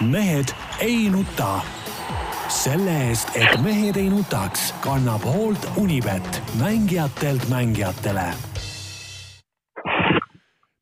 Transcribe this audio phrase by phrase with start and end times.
[0.00, 0.46] mehed
[0.80, 1.60] ei nuta.
[2.48, 8.22] selle eest, et mehed ei nutaks, kannab hoolt Unibet, mängijatelt mängijatele.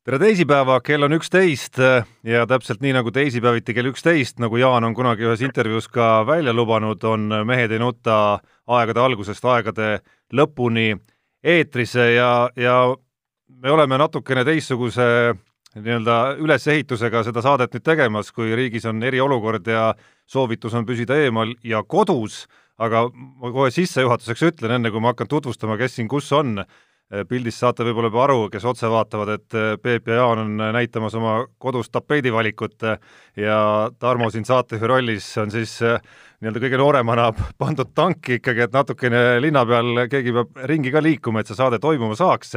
[0.04, 1.80] tere teisipäeva, kell on üksteist
[2.22, 6.52] ja täpselt nii nagu teisipäeviti kell üksteist, nagu Jaan on kunagi ühes intervjuus ka välja
[6.52, 9.98] lubanud, on Mehed ei nuta aegade algusest aegade
[10.32, 10.92] lõpuni
[11.42, 12.94] eetris ja, ja
[13.48, 15.34] me oleme natukene teistsuguse
[15.76, 19.90] nii-öelda ülesehitusega seda saadet nüüd tegemas, kui riigis on eriolukord ja
[20.30, 22.44] soovitus on püsida eemal ja kodus,
[22.78, 26.62] aga ma kohe sissejuhatuseks ütlen, enne kui ma hakkan tutvustama, kes siin kus on,
[27.28, 31.36] pildist saate võib-olla juba aru, kes otse vaatavad, et Peep ja Jaan on näitamas oma
[31.62, 32.82] kodus tapeedivalikut
[33.38, 33.58] ja
[33.98, 35.76] Tarmo siin saatejuhi rollis on siis
[36.40, 37.28] nii-öelda kõige nooremana
[37.62, 41.78] pandud tanki ikkagi, et natukene linna peal keegi peab ringi ka liikuma, et see saade
[41.82, 42.56] toimuma saaks.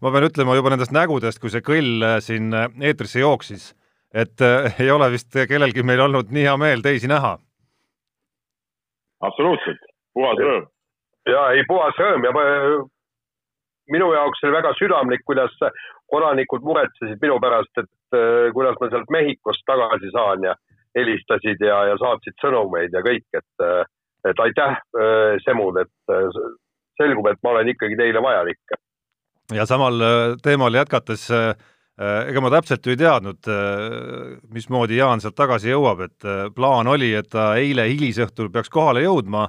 [0.00, 3.72] ma pean ütlema juba nendest nägudest, kui see kõll siin eetrisse jooksis,
[4.14, 7.36] et äh, ei ole vist kellelgi meil olnud nii hea meel teisi näha.
[9.26, 10.68] absoluutselt, puhas rõõm.
[11.32, 12.44] ja ei, puhas rõõm ja ma,
[13.92, 15.52] minu jaoks oli väga südamlik, kuidas
[16.10, 20.54] kodanikud muretsesid minu pärast, et äh, kuidas ma sealt Mehhikost tagasi saan ja
[20.96, 23.66] helistasid ja, ja saatsid sõnumeid ja kõik, et,
[24.30, 26.42] et aitäh, äh, Semud, et äh,
[27.00, 28.76] selgub, et ma olen ikkagi teile vajalik.
[29.54, 31.30] ja samal äh, teemal jätkates,
[31.96, 33.46] ega ma täpselt ju ei teadnud,
[34.52, 39.46] mismoodi Jaan sealt tagasi jõuab, et plaan oli, et ta eile hilisõhtul peaks kohale jõudma,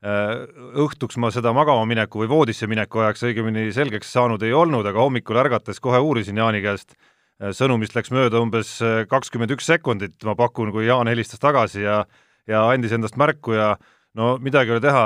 [0.00, 5.02] õhtuks ma seda magama mineku või voodisse mineku ajaks õigemini selgeks saanud ei olnud, aga
[5.02, 6.94] hommikul ärgates kohe uurisin Jaani käest,
[7.40, 11.86] Äh, sõnumist läks mööda umbes äh, kakskümmend üks sekundit, ma pakun, kui Jaan helistas tagasi
[11.86, 12.04] ja
[12.48, 13.74] ja andis endast märku ja
[14.18, 15.02] no midagi ei ole teha,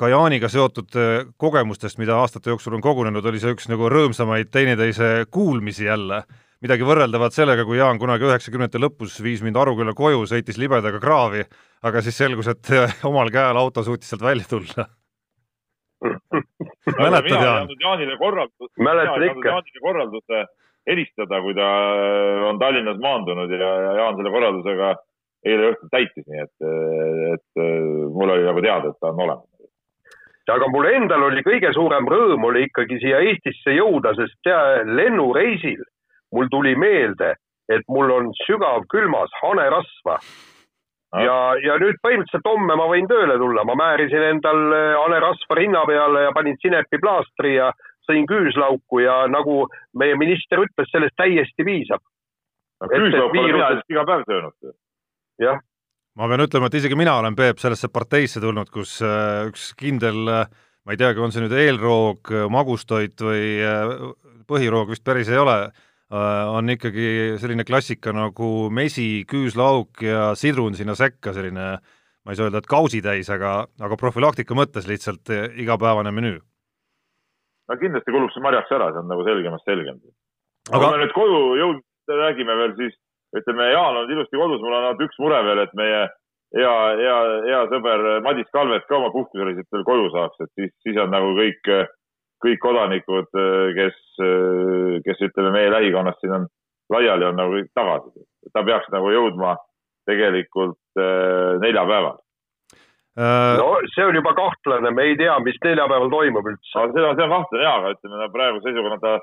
[0.00, 4.50] ka Jaaniga seotud äh, kogemustest, mida aastate jooksul on kogunenud, oli see üks nagu rõõmsamaid
[4.50, 6.24] teineteise kuulmisi jälle.
[6.64, 11.44] Midagi võrreldavat sellega, kui Jaan kunagi üheksakümnendate lõpus viis mind Arukülla koju, sõitis libedaga kraavi,
[11.88, 12.72] aga siis selgus, et
[13.08, 14.88] omal käel auto suutis sealt välja tulla
[17.00, 17.68] mäletad, Jaan?
[17.80, 19.48] Jaanile korraldus, mäletan ikka.
[19.48, 20.44] Jaanile korralduse
[20.88, 24.94] helistada, kui ta äh, on Tallinnas maandunud ja, ja Jaan selle korraldusega
[25.44, 26.66] eile õhtul täitis, nii et,
[27.34, 29.46] et äh, mul oli nagu teada, et ta on olemas.
[30.50, 34.48] aga mul endal oli kõige suurem rõõm oli ikkagi siia Eestisse jõuda, sest
[34.88, 35.84] lennureisil
[36.34, 37.34] mul tuli meelde,
[37.70, 41.22] et mul on sügav külmas hanerasva ah..
[41.24, 45.84] ja, ja nüüd põhimõtteliselt homme ma võin tööle tulla, ma määrisin endal äh, hanerasva rinna
[45.88, 47.70] peale ja panin sinepiplaastri ja
[48.08, 49.64] sõin küüslauku ja nagu
[49.98, 52.02] meie minister ütles, sellest täiesti piisab.
[52.86, 54.74] küüslauku olen mina iga päev söönud.
[55.42, 55.60] jah.
[56.18, 60.26] ma pean ütlema, et isegi mina olen, Peep, sellesse parteisse tulnud, kus äh, üks kindel
[60.26, 60.48] äh,
[60.86, 63.60] ma ei teagi, on see nüüd eelroog, magustoit või
[64.48, 65.68] põhiroog vist päris ei ole,
[66.10, 72.48] on ikkagi selline klassika nagu mesi, küüslauk ja sidrun sinna sekka, selline ma ei saa
[72.48, 76.40] öelda, et kausitäis, aga, aga profülaktika mõttes lihtsalt igapäevane menüü
[77.70, 80.00] no kindlasti kulub see marjaks ära, see on nagu selgemast selgem.
[80.70, 82.96] aga kui me nüüd koju jõudnud räägime veel, siis
[83.38, 86.00] ütleme, Jaan on ilusti kodus, mul on ainult üks mure veel, et meie
[86.58, 90.98] hea, hea, hea sõber Madis Kalvet ka oma puhkusereiselt veel koju saaks, et siis, siis
[90.98, 91.70] on nagu kõik,
[92.40, 93.28] kõik kodanikud,
[93.76, 93.98] kes,
[95.04, 96.48] kes ütleme, meie lähikonnast siin on
[96.90, 98.24] laiali, on nagu kõik tagasi.
[98.52, 99.54] ta peaks nagu jõudma
[100.08, 101.00] tegelikult
[101.60, 102.18] neljapäeval
[103.18, 106.70] Äh, no see on juba kahtlane, me ei tea, mis neljapäeval toimub üldse.
[106.70, 109.14] see on, see on kahtlane jaa, aga ütleme praeguse seisuga ta,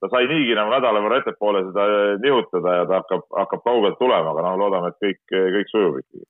[0.00, 1.86] ta sai niigi nagu nädala võrra ettepoole seda
[2.22, 5.20] nihutada ja ta hakkab, hakkab kaugelt tulema, aga noh, loodame, et kõik,
[5.58, 6.24] kõik sujub ikkagi.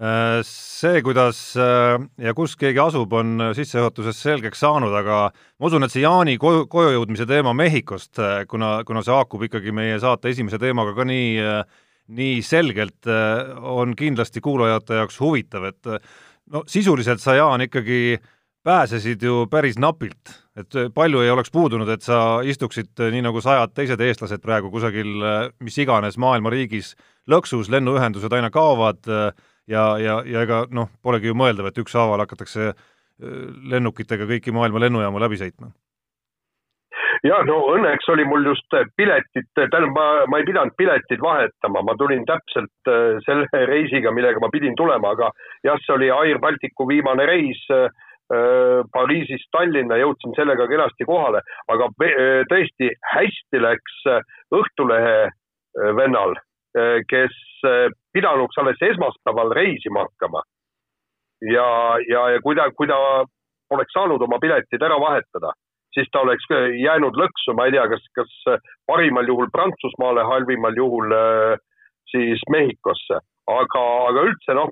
[0.00, 5.18] Äh, see, kuidas äh, ja kus keegi asub, on sissejuhatuses selgeks saanud, aga
[5.60, 8.16] ma usun, et see Jaani koju, koju jõudmise teema Mehhikost,
[8.50, 11.44] kuna, kuna see haakub ikkagi meie saate esimese teemaga ka nii,
[12.18, 13.06] nii selgelt,
[13.60, 15.92] on kindlasti kuulajate jaoks huvitav, et
[16.50, 18.16] no sisuliselt sa, Jaan, ikkagi
[18.64, 23.76] pääsesid ju päris napilt, et palju ei oleks puudunud, et sa istuksid nii nagu sajad
[23.76, 25.14] teised eestlased praegu kusagil
[25.62, 26.94] mis iganes maailma riigis
[27.30, 29.06] lõksus, lennuühendused aina kaovad
[29.68, 32.72] ja, ja, ja ega noh, polegi ju mõeldav, et ükshaaval hakatakse
[33.70, 35.70] lennukitega kõiki maailma lennujaamu läbi sõitma.
[37.22, 41.94] Ja no õnneks oli mul just piletid, tähendab, ma, ma ei pidanud piletid vahetama, ma
[42.00, 45.28] tulin täpselt äh, selle reisiga, millega ma pidin tulema, aga
[45.66, 47.86] jah, see oli Air Balticu viimane reis äh,
[48.96, 54.00] Pariisist Tallinna, jõudsin sellega kenasti kohale, aga äh, tõesti hästi läks
[54.52, 55.30] Õhtulehe
[55.96, 56.34] vennal,
[57.08, 57.34] kes
[58.12, 60.40] pidanuks alles esmaspäeval reisima hakkama.
[61.44, 61.66] ja,
[62.08, 62.96] ja, ja kui ta, kui ta
[63.70, 65.52] oleks saanud oma piletid ära vahetada
[65.94, 66.46] siis ta oleks
[66.80, 68.32] jäänud lõksu, ma ei tea, kas, kas
[68.88, 71.60] parimal juhul Prantsusmaale, halvimal juhul äh,
[72.10, 73.20] siis Mehhikosse.
[73.52, 74.68] aga, aga üldse noh,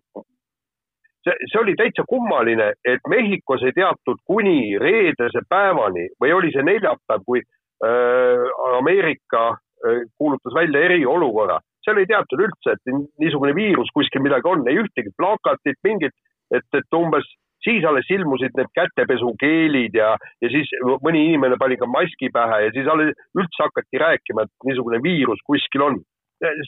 [1.26, 6.62] see, see oli täitsa kummaline, et Mehhikos ei teatud kuni reedese päevani või oli see
[6.67, 8.46] neljapäev, kui äh,
[8.79, 11.58] Ameerika äh, kuulutas välja eriolukorra.
[11.85, 16.17] Seal ei teatud üldse, et niisugune viirus kuskil midagi on, ei ühtegi plakatit, mingit,
[16.55, 17.27] et, et umbes
[17.65, 20.71] siis alles ilmusid need kätepesukeelid ja, ja siis
[21.05, 25.43] mõni inimene pani ka maski pähe ja siis alles üldse hakati rääkima, et niisugune viirus
[25.47, 26.00] kuskil on.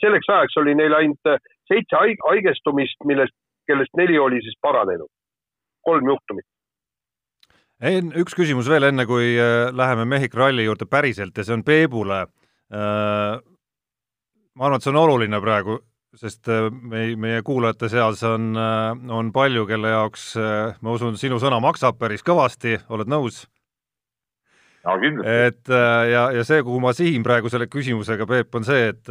[0.01, 1.37] selleks ajaks oli neil ainult
[1.71, 1.97] seitse
[2.29, 3.37] haigestumist, millest
[3.67, 5.09] kellest neli oli siis paranenud.
[5.83, 6.47] kolm juhtumit.
[7.83, 11.65] En-, üks küsimus veel, enne kui äh, läheme Mehhiko ralli juurde päriselt ja see on
[11.67, 12.27] Peebule.
[14.53, 15.79] Äh, ma arvan, et see on oluline praegu,
[16.17, 20.37] sest äh, meie, meie kuulajate seas on, on palju, kelle jaoks
[20.81, 23.47] ma usun, sinu sõna maksab päris kõvasti, oled nõus?
[24.85, 25.39] no kindlasti.
[25.47, 25.71] et
[26.11, 29.09] ja, ja see, kuhu ma sihin praegu selle küsimusega, Peep, on see, et,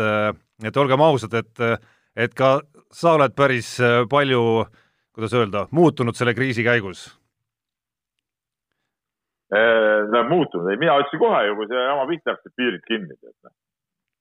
[0.67, 1.81] et olgem ausad, et
[2.15, 2.59] et ka
[2.91, 4.65] sa oled päris äh, palju,
[5.15, 7.09] kuidas öelda, muutunud selle kriisi käigus?
[9.51, 13.17] Läheb muutunud, ei mina ütlesin kohe ju, kui see jama pihta hakkas, et piirid kinni,
[13.17, 13.51] tead noh.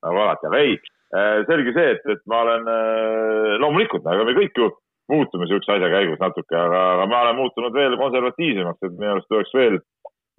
[0.06, 4.36] nagu alati, aga ei, äh, selge see, et, et ma olen äh, loomulikult, aga me
[4.36, 4.70] kõik ju
[5.10, 9.26] muutume niisuguse asja käigus natuke, aga, aga ma olen muutunud veel konservatiivsemaks, et minu arust
[9.32, 9.80] tuleks veel,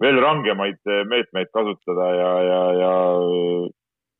[0.00, 0.80] veel rangemaid
[1.10, 2.94] meetmeid kasutada ja, ja, ja,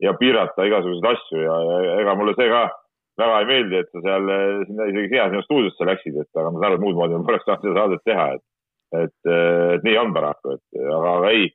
[0.09, 1.57] ja piirata igasuguseid asju ja,
[1.89, 2.67] ja ega mulle see ka
[3.23, 4.31] väga ei meeldi, et sa seal
[4.91, 7.49] isegi hea sinna stuudiosse läksid, et aga ma saan aru, et muud moodi ma poleks
[7.49, 8.45] saanud seda saadet teha, et,
[9.01, 11.51] et, et nii on paraku, et aga, aga ei.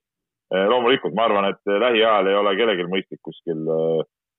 [0.48, 3.66] Loomulikult ma arvan, et lähiajal ei ole kellelgi mõistlik kuskil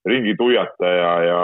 [0.07, 1.39] ringi tuiata ja, ja,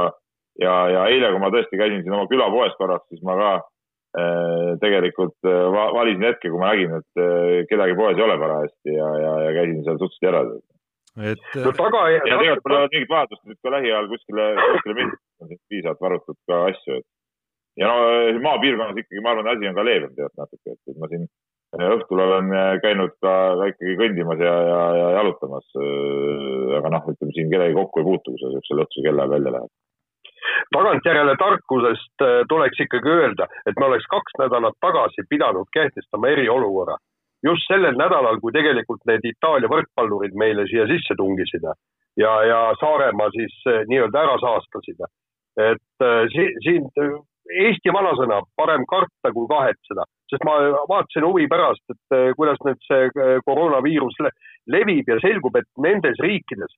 [0.62, 4.68] ja, ja eile, kui ma tõesti käisin siin oma külapoes korraks, siis ma ka äh,
[4.82, 5.50] tegelikult
[5.96, 9.82] valisin hetke, kui ma nägin, et kedagi poes ei ole parajasti ja, ja, ja käisin
[9.82, 10.62] seal suhteliselt eraldi
[11.22, 15.52] et no taga ja tegelikult pole mingit vajadust nüüd ka lähiajal kuskile, kuskile minna, on
[15.70, 17.06] piisavalt varutud ka asju, et
[17.78, 21.28] ja no maapiirkonnas ikkagi ma arvan, asi on ka leebem tegelikult natuke, et ma siin
[21.74, 22.50] õhtul olen
[22.82, 25.66] käinud ka, ka ikkagi kõndimas ja, ja, ja jalutamas.
[26.78, 29.56] aga noh, ütleme siin kellegi kokku ei puutu, kui sa niisugusel õhtuse kella ajal välja
[29.56, 29.72] lähed
[30.74, 36.96] tagantjärele tarkusest äh, tuleks ikkagi öelda, et me oleks kaks nädalat tagasi pidanud kehtestama eriolukorra
[37.44, 41.64] just sellel nädalal, kui tegelikult need Itaalia võrkpallurid meile siia sisse tungisid
[42.20, 43.54] ja, ja Saaremaa siis
[43.90, 45.04] nii-öelda ära saastasid.
[45.60, 46.06] et
[46.64, 46.88] siin
[47.44, 50.56] Eesti vanasõna, parem karta kui kahetseda, sest ma
[50.90, 54.18] vaatasin huvi pärast, et eh, kuidas nüüd see koroonaviirus
[54.74, 56.72] levib ja selgub, et nendes riikides,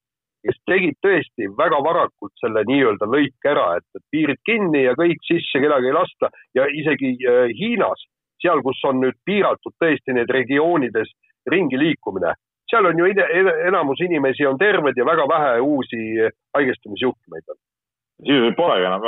[0.47, 5.63] kes tegid tõesti väga varakult selle nii-öelda lõike ära, et, piirid kinni ja kõik sisse,
[5.63, 7.17] kedagi ei lasta ja isegi
[7.59, 8.05] Hiinas
[8.43, 11.13] seal, kus on nüüd piiratud tõesti need regioonides
[11.51, 12.35] ringi liikumine,
[12.71, 13.09] seal on ju
[13.69, 16.01] enamus inimesi on terved ja väga vähe uusi
[16.57, 17.59] haigestumisjuhtumeid on.
[18.25, 19.05] sisuliselt polegi enam,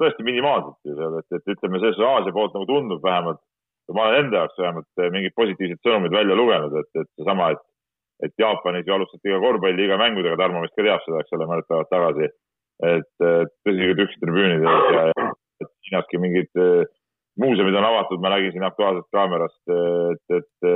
[0.00, 3.40] tõesti minimaalselt ju seal, et, et ütleme, selles Aasia poolt nagu tundub vähemalt,
[3.90, 7.62] ma olen enda jaoks vähemalt mingid positiivsed sõnumid välja lugenud, et, et seesama, et,
[8.26, 11.68] et Jaapanis ju alustati ka korvpalliiga mängudega, Tarmo vist ka teab seda, eks ole, mõned
[11.68, 12.30] päevad tagasi.
[12.82, 16.48] et tõsi, tühjad tribüünid ja, ja, ja Hiinaski mingid
[17.38, 20.70] muuseumid on avatud, ma nägin siin Aktuaalsest Kaamerast, et, et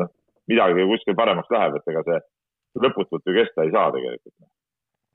[0.00, 0.10] noh,
[0.50, 2.20] midagi kuskil paremaks läheb, et ega see
[2.82, 4.34] lõputult ju kesta ei saa tegelikult.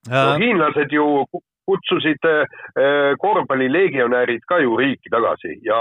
[0.09, 1.05] no hiinlased ju
[1.69, 5.79] kutsusid eh, korvpallilegionärid ka ju riiki tagasi ja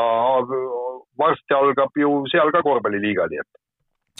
[1.18, 3.50] varsti algab ju seal ka korvpalliliiga, nii et.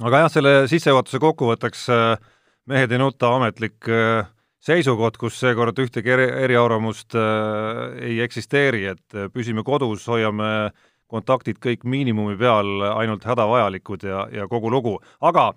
[0.05, 2.35] aga jah, selle sissejuhatuse kokkuvõtteks eh,
[2.69, 4.29] mehed ei nuta ametlik äh,
[4.65, 10.71] seisukoht, kus seekord ühtegi eri, eriarvamust äh, ei eksisteeri, et äh, püsime kodus, hoiame
[11.09, 15.53] kontaktid kõik miinimumi peal, ainult hädavajalikud ja, ja kogu lugu, aga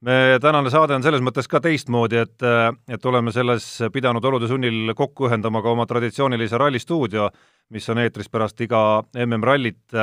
[0.00, 2.46] me tänane saade on selles mõttes ka teistmoodi, et,
[2.88, 7.28] et oleme selles pidanud olude sunnil kokku ühendama ka oma traditsioonilise rallistuudio,
[7.70, 9.94] mis on eetris pärast iga MM-rallit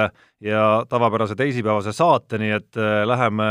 [0.41, 3.49] ja tavapärase teisipäevase saate, nii et läheme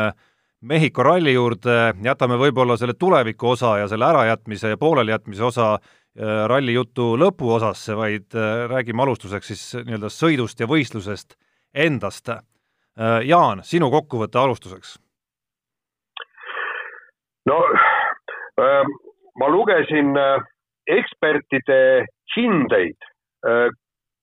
[0.66, 6.46] Mehhiko ralli juurde, jätame võib-olla selle tuleviku osa ja selle ärajätmise ja poolelijätmise osa äh,
[6.48, 11.36] ralli jutu lõpuosasse, vaid äh, räägime alustuseks siis nii-öelda sõidust ja võistlusest
[11.74, 12.32] endast.
[12.32, 14.96] Äh, Jaan, sinu kokkuvõte alustuseks.
[17.46, 17.58] No
[18.60, 18.84] äh,
[19.40, 20.14] ma lugesin
[20.86, 23.10] ekspertide hindeid
[23.46, 23.68] äh,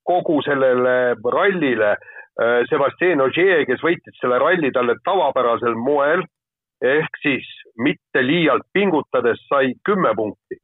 [0.04, 1.96] kogu sellele rallile
[2.42, 6.24] Äh, Sebastian Ogier, kes võitis selle ralli talle tavapärasel moel
[6.82, 7.46] ehk siis
[7.78, 10.58] mitte liialt pingutades sai kümme punkti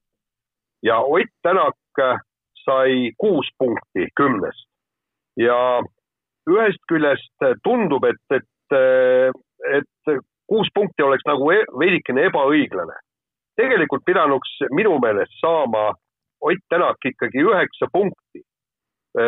[0.82, 2.18] ja Ott Tänak äh,
[2.66, 4.66] sai kuus punkti kümnest.
[5.38, 5.80] ja
[6.50, 9.30] ühest küljest tundub, et, et, äh,
[9.78, 10.18] et
[10.50, 12.98] kuus punkti oleks nagu e veidikene ebaõiglane.
[13.60, 15.94] tegelikult pidanuks minu meelest saama
[16.42, 18.40] Ott Tänak ikkagi üheksa punkti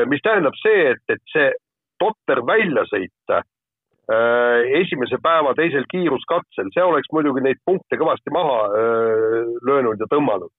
[0.08, 1.50] mis tähendab see, et, et see
[2.02, 3.36] totter väljasõit
[4.82, 8.66] esimese päeva teisel kiiruskatsel, see oleks muidugi neid punkte kõvasti maha
[9.68, 10.52] löönud ja tõmmanud.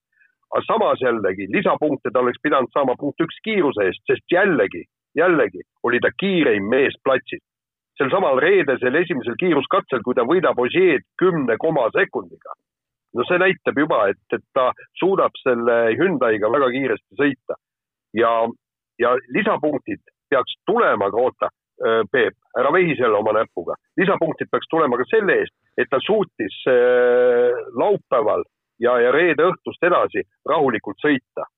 [0.52, 4.84] aga samas jällegi lisapunkte ta oleks pidanud saama punkt üks kiiruse eest, sest jällegi,
[5.16, 7.40] jällegi oli ta kiireim mees platsil
[8.02, 12.58] sel samal reedesel esimesel kiiruskatsel, kui ta võidab Ožeed kümne koma sekundiga.
[13.14, 17.58] no see näitab juba, et, et ta suudab selle Hyundai'ga väga kiiresti sõita
[18.16, 18.30] ja,
[18.98, 20.00] ja lisapunktid
[20.32, 21.52] peaks tulema, aga oota,
[22.12, 23.74] Peep, ära vehi selle oma näpuga.
[23.98, 26.58] lisapunktid peaks tulema ka selle eest, et ta suutis
[27.74, 28.44] laupäeval
[28.80, 31.48] ja, ja reede õhtust edasi rahulikult sõita.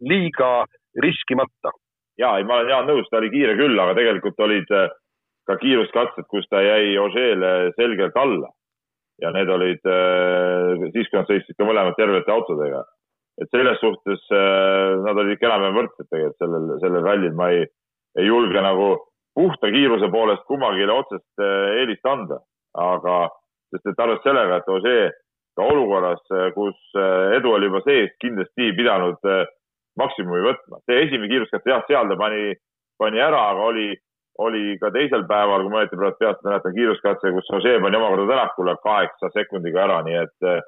[0.00, 0.64] liiga
[1.04, 1.72] riskimata.
[2.18, 4.88] ja, ei, ma olen Jaan nõus, ta oli kiire küll, aga tegelikult olid äh,
[5.50, 8.50] ka kiiruskatsed, kus ta jäi Ožeele selgelt alla.
[9.20, 12.84] ja need olid äh, siis, kui nad sõitsid ka mõlemad tervete autodega.
[13.40, 17.66] et selles suhtes äh, nad olid ikka enam-vähem võrdsed tegelikult sellel, sellel rallil, ma ei,
[18.18, 18.88] ei julge nagu
[19.36, 22.40] puhta kiiruse poolest kummagile otsest äh, eelist anda,
[22.76, 23.16] aga
[23.74, 25.06] sest et arvestades sellega, et Ožee
[25.58, 26.22] ka olukorras,
[26.54, 26.78] kus
[27.36, 29.18] edu oli juba sees, kindlasti pidanud
[29.98, 30.78] maksimumi võtma.
[30.86, 32.54] see esimene kiiruskatt, jah, seal ta pani,
[32.98, 33.88] pani ära, aga oli
[34.40, 38.28] oli ka teisel päeval, kui ma õieti praegu peast mäletan, kiiruskatse, kus Ožee pani omakorda
[38.30, 40.60] Tänakule kaheksa sekundiga ära, nii et äh,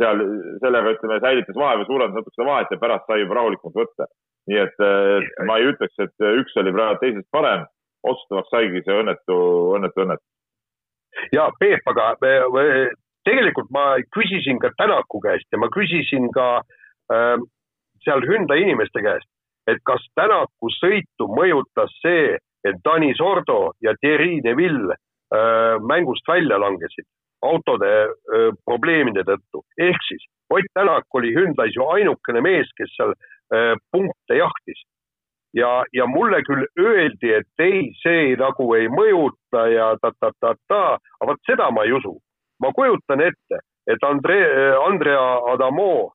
[0.00, 0.22] seal
[0.64, 4.08] sellega ütleme, säilitas vahe või suurendas natuke seda vahet ja pärast sai juba rahulikumalt võtta.
[4.50, 7.66] nii et äh, ma ei ütleks, et üks oli praegu teisest parem,
[8.06, 9.38] otsustavaks saigi see õnnetu,
[9.78, 10.28] õnnetu õnnetus.
[11.32, 12.12] ja Peep, aga
[13.26, 16.48] tegelikult ma küsisin ka Tänaku käest ja ma küsisin ka
[17.12, 17.38] äh,
[18.04, 19.28] seal Hyundai inimeste käest,
[19.66, 22.36] et kas Tänaku sõitu mõjutas see,
[22.84, 27.06] Dani Sordo ja Thierry Neville äh, mängust välja langesid
[27.42, 29.62] autode äh, probleemide tõttu.
[29.78, 33.14] ehk siis Ott Tänak oli Hyundai's ju ainukene mees, kes seal
[33.54, 34.84] äh, punkte jahtis.
[35.54, 40.82] ja, ja mulle küll öeldi, et ei, see nagu ei mõjuta ja ta-ta-ta-ta,
[41.20, 42.18] aga vot seda ma ei usu.
[42.62, 44.38] ma kujutan ette, et Andre,
[44.86, 46.12] Andrea Adamo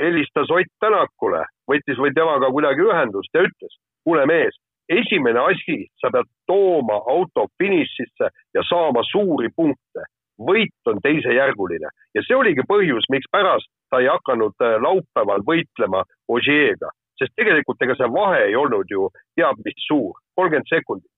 [0.00, 4.56] helistas Ott Tänakule, võttis või temaga kuidagi ühendust ja ütles, kuule mees,
[4.88, 10.10] esimene asi, sa pead tooma auto finišisse ja saama suuri punkte.
[10.34, 16.90] võit on teisejärguline ja see oligi põhjus, mikspärast ta ei hakanud äh, laupäeval võitlema Ožeega,
[17.14, 19.06] sest tegelikult ega see vahe ei olnud ju
[19.38, 21.10] teab mis suur, kolmkümmend sekundit.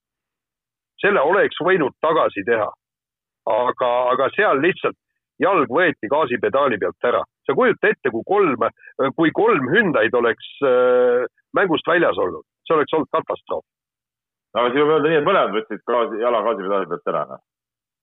[1.00, 2.68] selle oleks võinud tagasi teha.
[3.46, 4.98] aga, aga seal lihtsalt
[5.40, 7.24] jalg võeti gaasipedaali pealt ära.
[7.46, 8.68] sa kujuta ette, kui kolm,
[9.16, 11.24] kui kolm Hyundai'd oleks äh,
[11.56, 13.64] mängust väljas olnud see oleks olnud katastroof.
[14.56, 17.42] aga siis võib öelda nii, et mõlemad võtsid gaasi, jala gaasipedaali pealt ära, noh.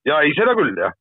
[0.10, 0.96] ja ei, seda küll, jah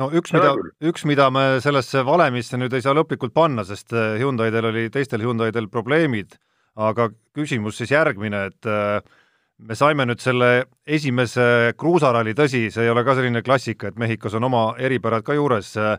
[0.00, 0.54] no üks, mida,
[0.90, 5.24] üks, mida me sellesse valemisse nüüd ei saa lõplikult panna, sest äh, Hyundai'del oli, teistel
[5.24, 6.36] Hyundai'del probleemid,
[6.76, 9.00] aga küsimus siis järgmine, et äh,
[9.58, 10.50] me saime nüüd selle
[10.84, 15.36] esimese kruusaralli, tõsi, see ei ole ka selline klassika, et Mehhikos on oma eripärad ka
[15.36, 15.96] juures, äh,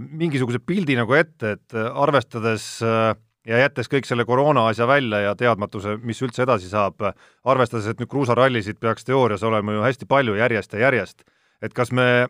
[0.00, 3.12] mingisuguse pildi nagu ette, et arvestades äh,
[3.48, 7.02] ja jättes kõik selle koroona asja välja ja teadmatuse, mis üldse edasi saab,
[7.44, 11.26] arvestades, et nüüd kruusarallisid peaks teoorias olema ju hästi palju järjest ja järjest,
[11.62, 12.28] et kas me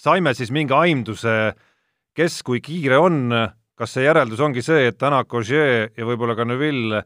[0.00, 1.54] saime siis mingi aimduse,
[2.16, 3.32] kes kui kiire on,
[3.78, 7.04] kas see järeldus ongi see, et täna Cogier ja võib-olla ka Neville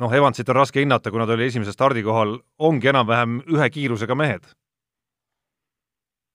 [0.00, 4.48] noh, Evansit on raske hinnata, kuna ta oli esimesel stardikohal, ongi enam-vähem ühe kiirusega mehed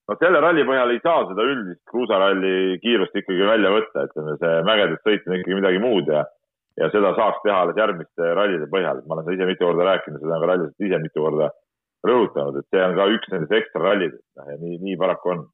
[0.09, 4.55] no selle ralli põhjal ei saa seda üldist kruusaralli kiirust ikkagi välja võtta, ütleme see
[4.67, 6.25] mägedes sõit on ikkagi midagi muud ja,
[6.81, 9.01] ja seda saaks teha alles järgmiste rallide põhjal.
[9.05, 11.49] ma olen seda ise mitu korda rääkinud, seda on ka rallides ise mitu korda
[12.05, 15.45] rõhutanud, et see on ka üks nendest ekstra rallidest, noh ja nii, nii paraku on.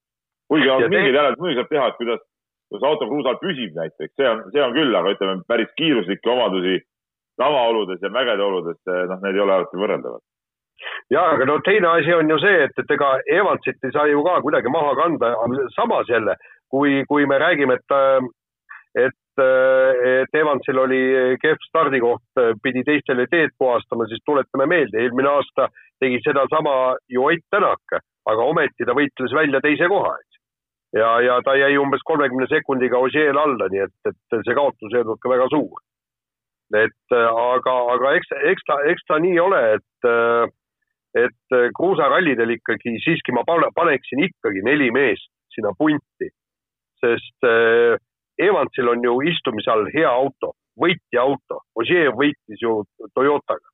[0.52, 2.26] kuigi on mingeid järeldusi muidugi saab teha, et kuidas,
[2.68, 6.82] kuidas auto kruusal püsib näiteks, see on, see on küll, aga ütleme päris kiiruslikke omadusi
[7.40, 10.20] tavaoludes ja mägede oludes, noh, need ei ole alati võrreldavad
[11.14, 14.24] ja, aga no teine asi on ju see, et, et ega Evansit ei saa ju
[14.26, 15.34] ka kuidagi maha kanda,
[15.76, 16.36] samas jälle,
[16.72, 17.96] kui, kui me räägime, et,
[19.06, 19.44] et,
[20.14, 21.02] et Evansil oli
[21.42, 25.68] kehv stardikoht, pidi teistele teed puhastama, siis tuletame meelde, eelmine aasta
[26.02, 30.40] tegi sedasama ju Ott Tänak, aga ometi ta võitles välja teise koha, eks.
[30.98, 35.04] ja, ja ta jäi umbes kolmekümne sekundiga Ožeel alla, nii et, et see kaotus ei
[35.04, 35.84] olnud ka väga suur.
[36.72, 40.12] et aga, aga eks, eks ta, eks ta nii ole, et
[41.18, 46.30] et äh, kruusarallidel ikkagi siiski ma paneksin ikkagi neli meest sinna punti,
[47.04, 47.98] sest äh,
[48.42, 52.82] Evansil on ju istumise all hea auto, võitja auto, Ožeev võitis ju
[53.14, 53.68] Toyotaga.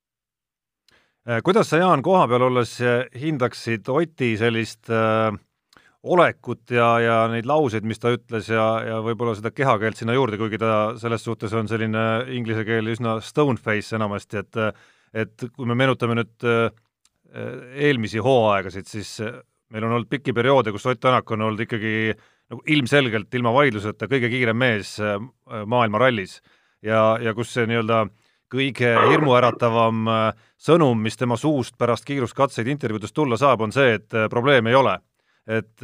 [1.29, 2.79] Äh, kuidas sa, Jaan, kohapeal olles
[3.22, 5.29] hindaksid Oti sellist äh,
[6.08, 10.39] olekut ja, ja neid lauseid, mis ta ütles ja, ja võib-olla seda kehakeelt sinna juurde,
[10.39, 12.03] kuigi ta selles suhtes on selline
[12.34, 14.62] inglise keel üsna stone face enamasti, et
[15.17, 16.67] et kui me meenutame nüüd äh,
[17.34, 19.18] eelmisi hooaegasid, siis
[19.74, 22.14] meil on olnud pikki perioode, kus Ott Tänak on olnud ikkagi
[22.52, 25.18] nagu ilmselgelt ilma vaidluseta kõige kiirem mees äh,
[25.68, 26.40] maailma rallis
[26.84, 28.06] ja, ja kus see nii-öelda
[28.52, 34.16] kõige hirmuäratavam äh, sõnum, mis tema suust pärast kiiruskatseid intervjuudes tulla saab, on see, et
[34.16, 34.98] äh, probleeme ei ole.
[35.48, 35.80] et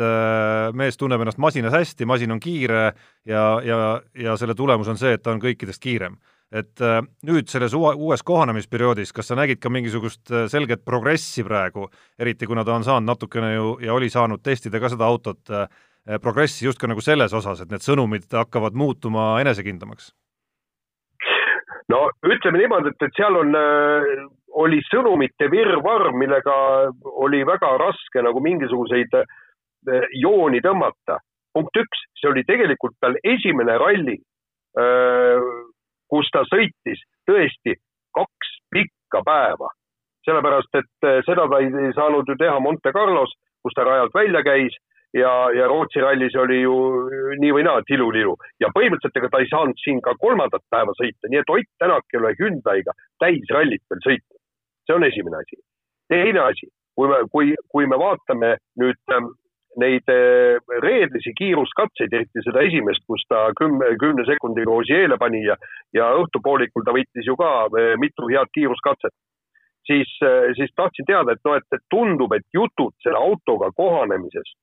[0.76, 2.82] mees tunneb ennast masinas hästi, masin on kiire
[3.24, 3.78] ja, ja,
[4.12, 6.18] ja selle tulemus on see, et ta on kõikidest kiirem
[6.54, 11.46] et äh, nüüd selles uue, uues kohanemisperioodis, kas sa nägid ka mingisugust äh, selget progressi
[11.46, 11.88] praegu,
[12.20, 15.66] eriti kuna ta on saanud natukene ju ja oli saanud testida ka seda autot, äh,
[16.22, 20.14] progressi just ka nagu selles osas, et need sõnumid hakkavad muutuma enesekindlamaks?
[21.90, 23.58] no ütleme niimoodi, et, et seal on
[24.64, 26.54] oli sõnumite virvarr, millega
[27.26, 29.18] oli väga raske nagu mingisuguseid
[30.22, 31.18] jooni tõmmata.
[31.54, 34.16] punkt üks, see oli tegelikult tal esimene ralli
[36.14, 37.80] kus ta sõitis tõesti
[38.14, 39.70] kaks pikka päeva.
[40.24, 44.40] sellepärast, et eh, seda ta ei saanud ju teha Monte Carlos, kus ta rajalt välja
[44.46, 44.78] käis
[45.14, 46.76] ja, ja Rootsi rallis oli ju
[47.42, 51.28] nii või naa tilulilu ja põhimõtteliselt ega ta ei saanud siin ka kolmandat päeva sõita,
[51.28, 54.40] nii et Ott Tänak ei ole Hyundai'ga täisrallit veel sõitnud.
[54.86, 55.60] see on esimene asi.
[56.10, 59.32] teine asi, kui me, kui, kui me vaatame nüüd ähm,
[59.82, 65.58] neid eh, reedlisi kiiruskatseid, eriti seda esimest, kus ta kümne, kümne sekundiga Osieele pani ja,
[65.96, 69.14] ja õhtupoolikul ta võttis ju ka eh, mitu head kiiruskatset.
[69.88, 74.56] siis, eh, siis tahtsin teada, et noh, et, tundub, et jutud selle autoga kohanemisest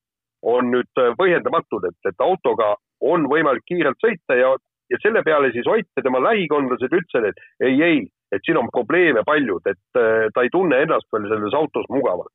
[0.43, 2.75] on nüüd põhjendamatud, et, et autoga
[3.05, 4.55] on võimalik kiirelt sõita ja,
[4.89, 7.99] ja selle peale siis Ott ja tema lähikondlased ütlesid, et ei, ei,
[8.33, 10.01] et siin on probleeme paljud, et
[10.33, 12.33] ta ei tunne ennast veel selles autos mugavalt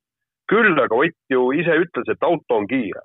[0.52, 3.02] küll aga Ott ju ise ütles, et auto on kiire.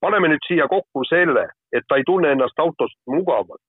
[0.00, 3.64] paneme nüüd siia kokku selle, et ta ei tunne ennast autost mugavalt,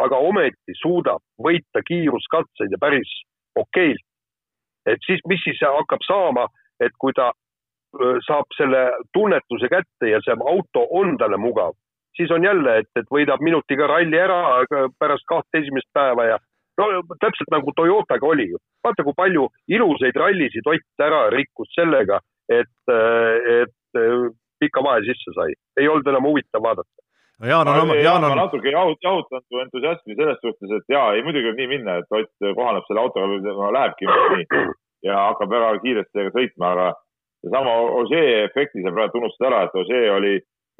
[0.00, 3.10] aga ometi suudab võita kiiruskatseid ja päris
[3.54, 4.06] okeilt.
[4.86, 6.46] et siis, mis siis hakkab saama,
[6.80, 7.32] et kui ta
[8.26, 8.80] saab selle
[9.12, 11.74] tunnetuse kätte ja see auto on talle mugav,
[12.16, 14.64] siis on jälle, et, et võidab minutiga ralli ära
[14.98, 16.38] pärast kahte esimest päeva ja
[16.80, 18.60] no täpselt nagu Toyotaga oli ju.
[18.84, 22.94] vaata, kui palju ilusaid rallisid Ott ära rikkus sellega, et,
[23.58, 24.00] et
[24.60, 25.54] pika vahe sisse sai.
[25.80, 26.92] ei olnud enam huvitav vaadata.
[27.40, 28.36] no Jaan on, Jaan on.
[28.36, 32.18] natuke jahut-, jahutan su entusiasmi selles suhtes, et jaa, ei muidugi võib nii minna, et
[32.20, 34.66] Ott kohaneb selle autoga, lähebki nii
[35.08, 36.88] ja hakkab väga kiiresti sõitma, aga
[37.40, 40.34] seesama Ožee efekti sa praegu unustad ära, et Ožee oli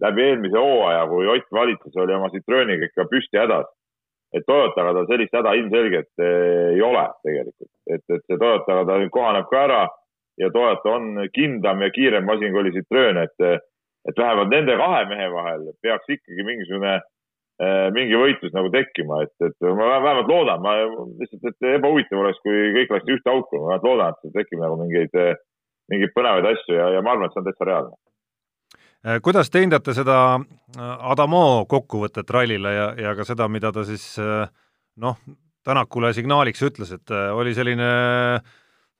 [0.04, 3.68] läbi eelmise hooaja, kui Ott valitses, oli oma Citrooniga ikka püsti hädas
[4.34, 8.98] et Toyotaga tal sellist häda ilmselgelt eh, ei ole tegelikult, et, et see Toyotaga ta
[9.00, 9.80] nüüd kohaneb ka ära
[10.40, 13.64] ja Toyota on kindlam ja kiirem masin kui oli Citroen, et,
[14.08, 19.34] et vähemalt nende kahe mehe vahel peaks ikkagi mingisugune eh, mingi võitlus nagu tekkima, et,
[19.48, 20.76] et ma vähemalt loodan, ma
[21.22, 24.78] lihtsalt, et ebahuvitav oleks, kui kõik oleks ühte auku, ma vähemalt loodan, et tekib nagu
[24.84, 25.18] mingeid,
[25.90, 27.98] mingeid põnevaid asju ja, ja ma arvan, et see on täitsa reaalne
[29.24, 34.12] kuidas te hindate seda äh, Adamo kokkuvõtet rallile ja, ja ka seda, mida ta siis
[34.20, 34.48] äh,
[35.00, 35.20] noh,
[35.60, 37.88] Tänakule signaaliks ütles, et oli selline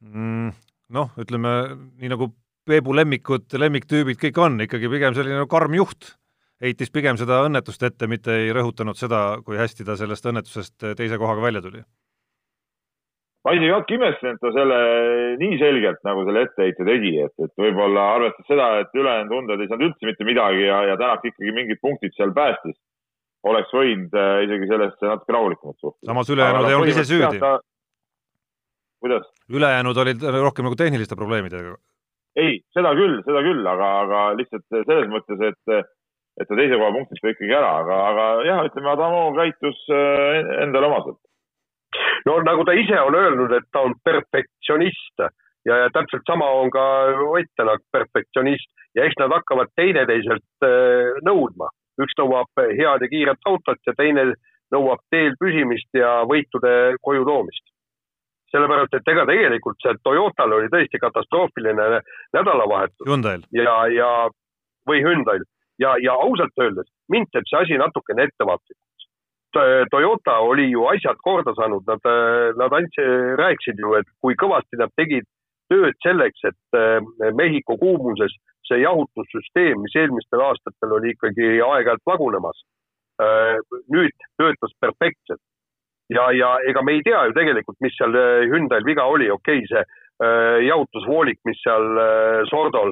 [0.05, 0.51] mm,
[0.93, 1.53] noh, ütleme
[1.97, 2.29] nii nagu
[2.69, 6.13] Peebu lemmikud, lemmiktüübid kõik on, ikkagi pigem selline nagu karm juht.
[6.61, 11.17] heitis pigem seda õnnetust ette, mitte ei rõhutanud seda, kui hästi ta sellest õnnetusest teise
[11.19, 11.81] kohaga välja tuli
[13.45, 14.79] ma isegi natuke imestasin, et ta selle
[15.41, 19.71] nii selgelt nagu selle etteheite tegi, et, et võib-olla arvestades seda, et ülejäänud tunded ei
[19.71, 22.77] saanud üldse mitte midagi ja, ja Tänak ikkagi mingid punktid seal päästis,
[23.49, 26.11] oleks võinud äh, isegi sellesse natuke rahulikumalt suhtuda.
[26.11, 27.41] samas ülejäänud ei olnud ise süüdi.
[29.01, 29.31] kuidas?
[29.49, 31.79] ülejäänud olid rohkem nagu tehniliste probleemidega.
[32.37, 35.81] ei, seda küll, seda küll, aga, aga lihtsalt selles mõttes, et
[36.41, 40.61] et ta teise koha punktist tõi ikkagi ära, aga, aga jah, ütleme, Adamo käitus äh,
[40.61, 41.19] endale omaselt
[42.27, 45.25] no nagu ta ise on öelnud, et ta on perfektsionist
[45.69, 46.85] ja, ja täpselt sama on ka
[47.29, 51.71] Ott Tänak perfektsionist ja eks nad hakkavad teineteiselt äh, nõudma.
[52.01, 54.31] üks nõuab head ja kiiret autot ja teine
[54.73, 57.67] nõuab teel püsimist ja võitude koju toomist.
[58.51, 62.01] sellepärast, et ega tegelikult see Toyotal oli tõesti katastroofiline
[62.35, 63.07] nädalavahetus.
[63.53, 64.11] ja, ja
[64.89, 65.45] või Hyundai'l
[65.79, 68.90] ja, ja ausalt öeldes mind teeb see asi natukene ettevaatlikuks
[69.91, 72.05] Toyota oli ju asjad korda saanud, nad,
[72.61, 75.27] nad andsid, rääkisid ju, et kui kõvasti nad tegid
[75.71, 76.99] tööd selleks, et eh,
[77.37, 78.35] Mehhiko kuumuses
[78.69, 82.59] see jahutussüsteem, mis eelmistel aastatel oli ikkagi aeg-ajalt lagunemas,
[83.23, 83.59] eh,
[83.95, 85.43] nüüd töötas perfektselt.
[86.11, 89.63] ja, ja ega me ei tea ju tegelikult, mis seal eh, Hyundai'l viga oli, okei
[89.63, 89.85] okay,, see
[90.67, 91.87] jahutusvoolik, mis seal
[92.51, 92.91] Sordol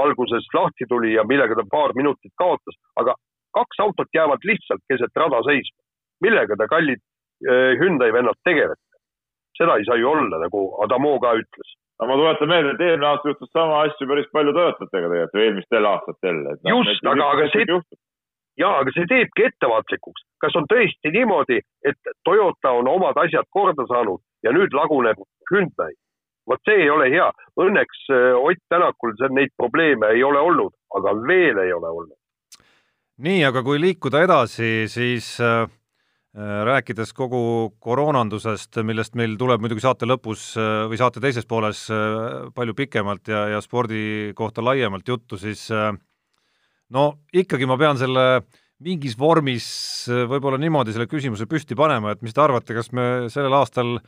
[0.00, 3.12] alguses lahti tuli ja millega ta paar minutit kaotas, aga
[3.56, 5.80] kaks autot jäävad lihtsalt keset rada seisma.
[6.24, 7.02] millega te, kallid
[7.46, 8.82] äh, Hyundai vennad, tegelete?
[9.58, 11.70] seda ei saa ju olla, nagu Adamo ka ütles.
[12.00, 15.88] no ma tuletan meelde, et eelmine aasta juhtus sama asju päris palju Toyotatega tegelikult, eelmistel
[15.92, 16.42] aastatel.
[16.46, 17.78] No, just, aga, aga see,
[18.62, 20.26] jaa, aga see teebki ettevaatlikuks.
[20.42, 21.58] kas on tõesti niimoodi,
[21.90, 25.94] et Toyota on omad asjad korda saanud ja nüüd laguneb Hyundai?
[26.48, 27.28] vot see ei ole hea.
[27.60, 32.17] Õnneks äh, Ott Tänakul neid probleeme ei ole olnud, aga veel ei ole olnud.
[33.24, 37.40] Nii, aga kui liikuda edasi, siis äh, äh, rääkides kogu
[37.82, 43.30] koroonandusest, millest meil tuleb muidugi saate lõpus äh, või saate teises pooles äh, palju pikemalt
[43.32, 45.90] ja, ja spordi kohta laiemalt juttu, siis äh,
[46.94, 48.28] no ikkagi ma pean selle
[48.86, 49.66] mingis vormis
[50.12, 53.98] äh, võib-olla niimoodi selle küsimuse püsti panema, et mis te arvate, kas me sellel aastal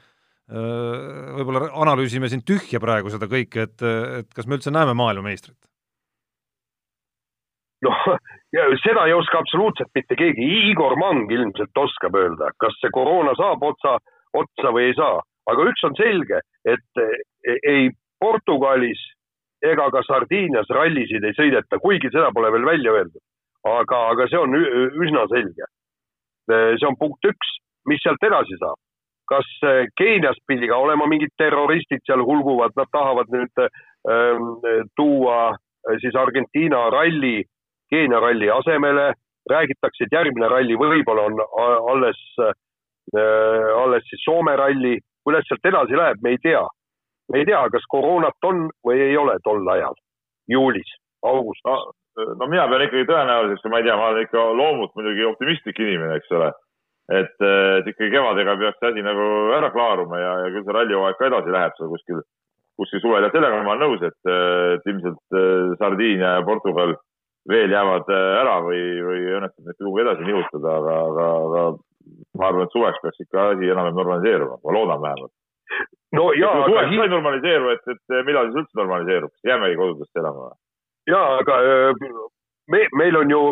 [0.50, 3.84] võib-olla analüüsime siin tühja praegu seda kõike, et,
[4.18, 5.54] et kas me üldse näeme maailmameistrit?
[7.86, 8.00] noh,
[8.82, 13.62] seda ei oska absoluutselt mitte keegi, Igor Mang ilmselt oskab öelda, kas see koroona saab
[13.62, 13.98] otsa,
[14.34, 19.00] otsa või ei saa, aga üks on selge, et e, ei Portugalis
[19.62, 23.22] ega ka Sardiinias rallisid ei sõideta, kuigi seda pole veel välja öeldud.
[23.64, 25.64] aga, aga see on üsna selge.
[26.48, 27.48] see on punkt üks,
[27.86, 28.78] mis sealt edasi saab.
[29.30, 34.48] kas äh, Keenias pidi ka olema mingid terroristid seal hulguvad, nad tahavad nüüd ähm,
[34.96, 37.44] tuua äh, siis Argentiina ralli
[37.90, 39.12] Keenia ralli asemele,
[39.50, 41.40] räägitakse, et järgmine ralli võib-olla on
[41.92, 42.52] alles äh,,
[43.80, 46.62] alles siis Soome ralli, kuidas sealt edasi läheb, me ei tea
[47.30, 49.94] me ei tea, kas koroonat on või ei ole tol ajal,
[50.50, 51.76] juulis, augustis no,.
[52.40, 56.18] no mina pean ikkagi tõenäoliseks, ma ei tea, ma olen ikka loomult muidugi optimistlik inimene,
[56.18, 56.50] eks ole.
[57.20, 61.18] et, et ikkagi kevadega peaks see asi nagu ära klaaruma ja, ja küll see rallihooaeg
[61.18, 62.24] ka edasi läheb seal kuskil,
[62.80, 64.34] kuskil suvel ja sellega ma olen nõus, et,
[64.90, 66.96] ilmselt äh, Sardiinia ja Portugal
[67.48, 71.62] veel jäävad äh, ära või, või õnnestub neid kuhugi edasi nihutada, aga, aga, aga
[72.38, 75.34] ma arvan, et suveks peaks ikka asi enam-vähem normaliseeruma, ma loodan vähemalt
[76.18, 76.86] no jaa, aga.
[76.90, 80.52] kui ei normaliseeru, et, et millal siis üldse normaliseerub, jäämegi kodudesse elama
[81.10, 81.58] jaa, aga
[82.70, 83.42] me, meil on ju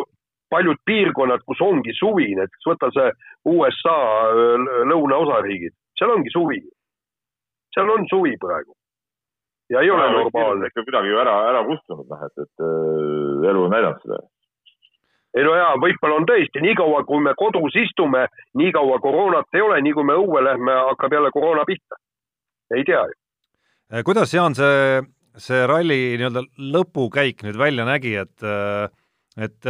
[0.49, 3.09] paljud piirkonnad, kus ongi suvi, näiteks võta see
[3.53, 3.97] USA
[4.89, 6.59] lõunaosariigid, seal ongi suvi.
[7.75, 8.73] seal on suvi praegu.
[9.69, 10.67] Ja ei ole normaalne.
[10.67, 14.19] ikka kuidagi ju ära, ära kustunud, noh, et, et äh, elu on näidanud seda
[15.37, 18.25] ei no jaa, võib-olla on tõesti, niikaua kui me kodus istume,
[18.57, 21.99] niikaua koroonat ei ole, nii kui me õue lähme, hakkab jälle koroona pihta
[22.73, 23.17] ei tea ju.
[23.93, 25.03] Äh, kuidas, Jaan, see,
[25.37, 28.49] see ralli nii-öelda lõpukäik nüüd välja nägi, et
[29.39, 29.69] et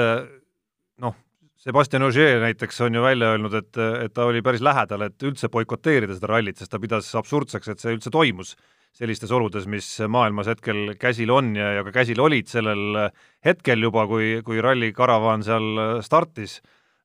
[1.04, 1.16] noh,
[1.60, 5.52] Sebastian Ogier näiteks on ju välja öelnud, et, et ta oli päris lähedal, et üldse
[5.52, 8.56] boikoteerida seda rallit, sest ta pidas absurdseks, et see üldse toimus
[8.96, 12.98] sellistes oludes, mis maailmas hetkel käsil on ja, ja ka käsil olid sellel
[13.46, 16.60] hetkel juba, kui, kui ralli karavaan seal startis.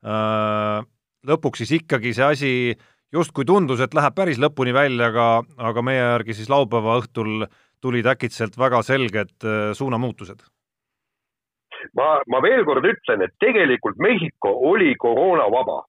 [0.05, 0.83] Äh,
[1.25, 2.53] lõpuks siis ikkagi see asi
[3.15, 5.29] justkui tundus, et läheb päris lõpuni välja, aga,
[5.71, 7.47] aga meie järgi siis laupäeva õhtul
[7.85, 10.43] tulid äkitselt väga selged äh, suunamuutused.
[11.97, 15.85] ma, ma veel kord ütlen, et tegelikult Mehhiko oli koroonavaba.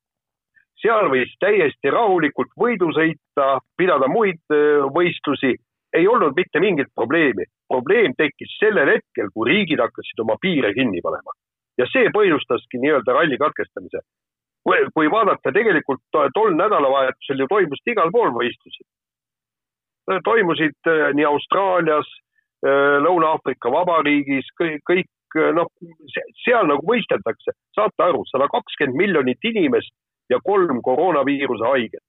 [0.81, 5.55] seal võis täiesti rahulikult võidu sõita, pidada muid äh, võistlusi,
[5.95, 7.45] ei olnud mitte mingit probleemi.
[7.67, 11.33] probleem tekkis sellel hetkel, kui riigid hakkasid oma piire kinni panema
[11.77, 14.03] ja see põhjustaski nii-öelda ralli katkestamise
[14.65, 18.87] kui, vaadata tegelikult tol nädalavahetusel ju toimusid igal pool võistlused.
[20.23, 22.09] toimusid äh, nii Austraalias,
[22.65, 25.69] äh, Lõuna-Aafrika Vabariigis, kõik, kõik äh, noh,
[26.43, 29.93] seal nagu võisteldakse, saate aru, sada kakskümmend miljonit inimest
[30.29, 32.05] ja kolm koroonaviiruse haiget.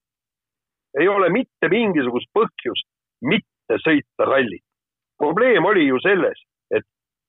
[1.00, 2.86] ei ole mitte mingisugust põhjust
[3.20, 4.62] mitte sõita rallit.
[5.18, 6.38] probleem oli ju selles,
[6.70, 6.84] et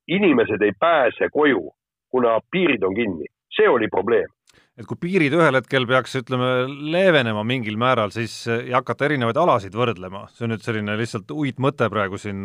[0.08, 1.70] inimesed ei pääse koju,
[2.12, 4.28] kuna piirid on kinni, see oli probleem.
[4.78, 9.74] Et kui piirid ühel hetkel peaks, ütleme, leevenema mingil määral, siis ja hakata erinevaid alasid
[9.74, 12.44] võrdlema, see on nüüd selline lihtsalt uitmõte praegu siin,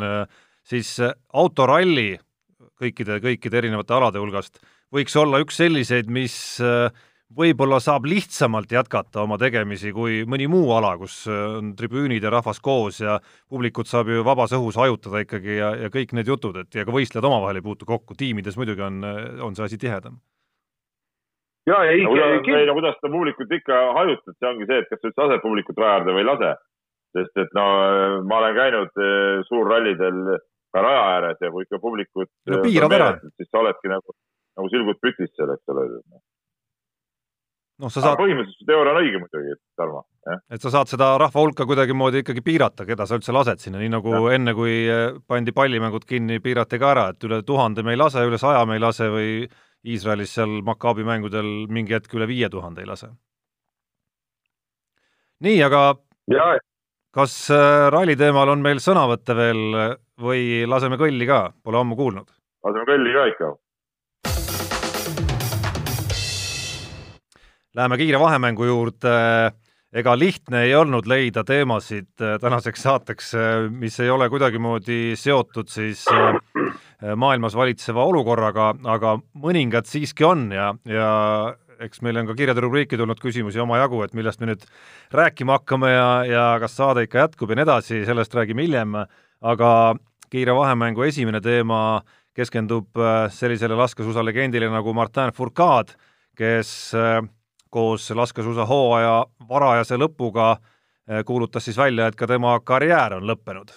[0.64, 0.94] siis
[1.28, 2.14] autoralli
[2.80, 6.36] kõikide, kõikide erinevate alade hulgast võiks olla üks selliseid, mis
[7.36, 12.60] võib-olla saab lihtsamalt jätkata oma tegemisi kui mõni muu ala, kus on tribüünid ja rahvas
[12.60, 13.18] koos ja
[13.50, 16.94] publikut saab ju vabas õhus hajutada ikkagi ja, ja kõik need jutud, et ja ka
[16.94, 19.00] võistlejad omavahel ei puutu kokku, tiimides muidugi on,
[19.42, 20.20] on see asi tihedam
[21.66, 22.14] ja ei no,.
[22.16, 25.44] ei no kuidas seda publikut ikka hajutad, see ongi see, et kas sa üldse lased
[25.44, 26.52] publikut raja äärde või ei lase.
[27.12, 27.64] sest et no
[28.28, 29.00] ma olen käinud
[29.48, 30.20] suurrallidel
[30.72, 33.10] ka raja ääres ja kui ikka publikut no, piirad ära.
[33.36, 34.16] siis sa oledki nagu,
[34.58, 35.86] nagu silgud pütis seal, eks ole.
[37.80, 38.18] Noh, sa saad.
[38.20, 40.02] põhimõtteliselt teooria on õige muidugi, Tarmo,
[40.52, 43.92] et sa saad seda rahva hulka kuidagimoodi ikkagi piirata, keda sa üldse lased sinna, nii
[43.94, 44.22] nagu ja.
[44.36, 48.24] enne, kui äh, pandi pallimängud kinni, piirati ka ära, et üle tuhande me ei lase,
[48.28, 49.32] üle saja me ei lase või
[49.82, 53.10] Iisraelis seal Maccabi mängudel mingi hetk üle viie tuhande ei lase.
[55.42, 55.82] nii, aga
[56.30, 56.52] ja.
[57.14, 59.64] kas äh, ralli teemal on meil sõnavõtte veel
[60.22, 62.30] või laseme kõlli ka, pole ammu kuulnud?
[62.62, 63.54] laseme kõlli ka ikka
[67.72, 69.52] Läheme kiire vahemängu juurde.
[69.92, 75.68] ega lihtne ei olnud leida teemasid äh, tänaseks saateks, äh, mis ei ole kuidagimoodi seotud
[75.68, 76.38] siis äh,
[77.16, 81.10] maailmas valitseva olukorraga, aga mõningad siiski on ja, ja
[81.84, 84.64] eks meil on ka kirjade rubriiki tulnud küsimusi omajagu, et millest me nüüd
[85.12, 88.96] rääkima hakkame ja, ja kas saade ikka jätkub ja nii edasi, sellest räägime hiljem,
[89.44, 89.70] aga
[90.32, 92.00] kiire vahemängu esimene teema
[92.36, 92.96] keskendub
[93.32, 96.00] sellisele laskesuusalegendile nagu Martin Fourcade,
[96.36, 96.92] kes
[97.72, 99.14] koos laskesuusahooaja
[99.48, 103.72] varajase lõpuga eh, kuulutas siis välja, et ka tema karjäär on lõppenud.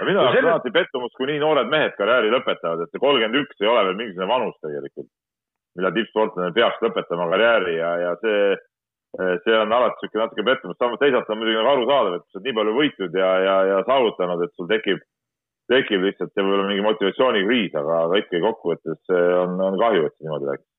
[0.00, 0.54] no minu jaoks on selle...
[0.54, 4.00] alati pettumus, kui nii noored mehed karjääri lõpetavad, et see kolmkümmend üks ei ole veel
[4.00, 5.10] mingisugune vanus tegelikult,
[5.76, 8.42] millal tippsportlane peaks lõpetama karjääri ja, ja see,
[9.20, 12.40] eh, see on alati niisugune natuke pettumus, samas teisalt on muidugi nagu arusaadav, et sa
[12.40, 15.04] oled nii palju võitnud ja, ja, ja saavutanud, et sul tekib,
[15.76, 20.54] tekib lihtsalt võib-olla mingi motivatsioonikriis, aga, aga ikkagi kokkuvõttes on, on kahju, et see niimoodi
[20.54, 20.69] läks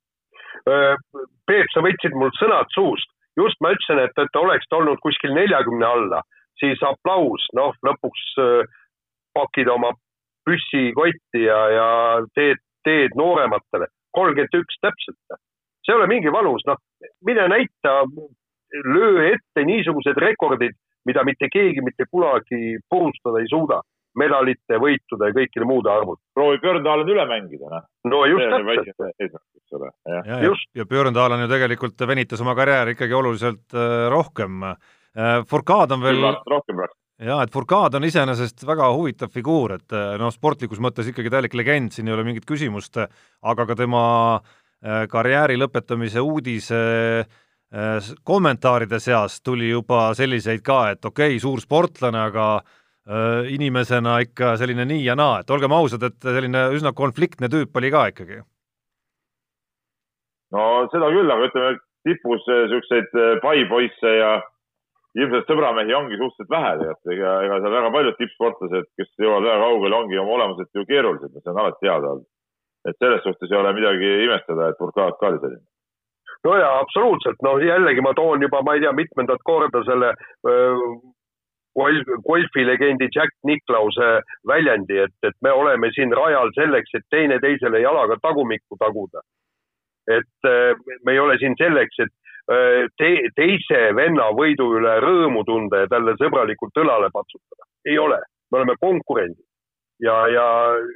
[0.66, 3.10] Peep, sa võtsid mul sõnad suust,
[3.40, 6.22] just ma ütlesin, et, et oleksid olnud kuskil neljakümne alla,
[6.60, 8.26] siis aplaus, noh, lõpuks
[9.38, 9.94] pakid oma
[10.48, 11.88] püssikotti ja, ja
[12.36, 13.88] teed, teed noorematele,
[14.18, 15.40] kolmkümmend üks täpselt.
[15.82, 16.78] see ei ole mingi vanus, noh,
[17.26, 18.02] mine näita,
[18.86, 23.82] löö ette niisugused rekordid, mida mitte keegi mitte kunagi purustada ei suuda
[24.20, 26.20] medalite, võitude ja kõikide muude arvud.
[26.36, 27.84] proovi Björndalen üle mängida, noh.
[28.12, 29.92] no just täpselt.
[30.06, 34.82] ja, ja, ja Björndalen ju tegelikult venitas oma karjääri ikkagi oluliselt äh, rohkem äh,.
[35.44, 36.78] Furcade on veel rohkem
[37.20, 41.56] jaa, et Furcade on iseenesest väga huvitav figuur, et äh, noh, sportlikus mõttes ikkagi täielik
[41.60, 43.00] legend, siin ei ole mingit küsimust,
[43.42, 44.04] aga ka tema
[44.82, 46.78] karjääri lõpetamise uudise
[48.26, 52.48] kommentaaride seas tuli juba selliseid ka, et okei okay,, suur sportlane, aga
[53.52, 57.92] inimesena ikka selline nii ja naa, et olgem ausad, et selline üsna konfliktne tüüp oli
[57.92, 58.42] ka ikkagi.
[60.56, 61.74] no seda küll, aga ütleme,
[62.08, 64.32] tipus niisuguseid äh, paipoisse ja
[65.20, 69.66] ilmselt sõbramehi ongi suhteliselt vähe tegelikult, ega, ega seal väga paljud tippsportlased, kes jõuavad väga
[69.66, 72.30] kaugele, ongi oma olemuselt ju keerulised, see on alati teada olnud.
[72.90, 75.68] et selles suhtes ei ole midagi imestada, et Burkhardt ka oli selline
[76.48, 80.14] no jaa, absoluutselt, no jällegi ma toon juba, ma ei tea, mitmendat korda selle
[80.48, 80.78] öö,
[81.76, 88.78] golfilegendi Jack Nicklause väljendi, et, et me oleme siin rajal selleks, et teineteisele jalaga tagumikku
[88.80, 89.22] taguda.
[90.08, 92.14] et äh, me ei ole siin selleks, et
[92.52, 97.70] äh, te, teise venna võidu üle rõõmu tunda ja talle sõbralikult õlale patsutada.
[97.86, 98.20] ei ole,
[98.52, 99.46] me oleme konkurendid
[100.00, 100.46] ja, ja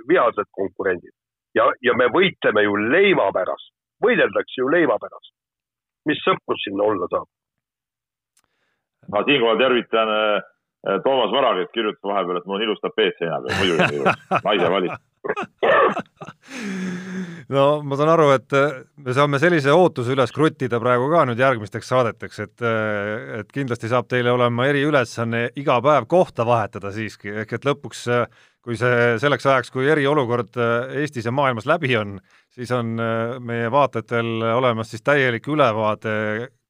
[0.10, 1.14] vihased konkurendid
[1.56, 3.72] ja, ja me võitleme ju leiva pärast,
[4.04, 5.32] võideldakse ju leiva pärast.
[6.06, 7.30] mis sõprus sinna olla saab?
[9.14, 10.42] ma siinkohal tervitan Äh,
[11.04, 14.70] Toomas Vara, kes kirjutas vahepeal, et mul on ilus tapeet seina peal, muidugi ilus, naise
[14.70, 14.94] valis
[17.56, 21.40] no ma saan aru, et äh, me saame sellise ootuse üles kruttida praegu ka nüüd
[21.42, 27.30] järgmisteks saadeteks, et äh, et kindlasti saab teile olema eriülesanne iga päev kohta vahetada siiski,
[27.42, 28.00] ehk et lõpuks
[28.66, 30.54] kui see selleks ajaks, kui eriolukord
[30.98, 32.10] Eestis ja maailmas läbi on,
[32.50, 32.98] siis on
[33.46, 36.14] meie vaatajatel olemas siis täielik ülevaade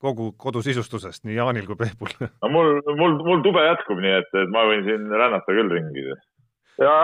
[0.06, 2.14] kogu kodusisustusest nii Jaanil kui Peepul
[2.44, 6.08] no mul, mul, mul tube jätkub, nii et, et ma võin siin rännata küll ringi.
[6.82, 6.96] ja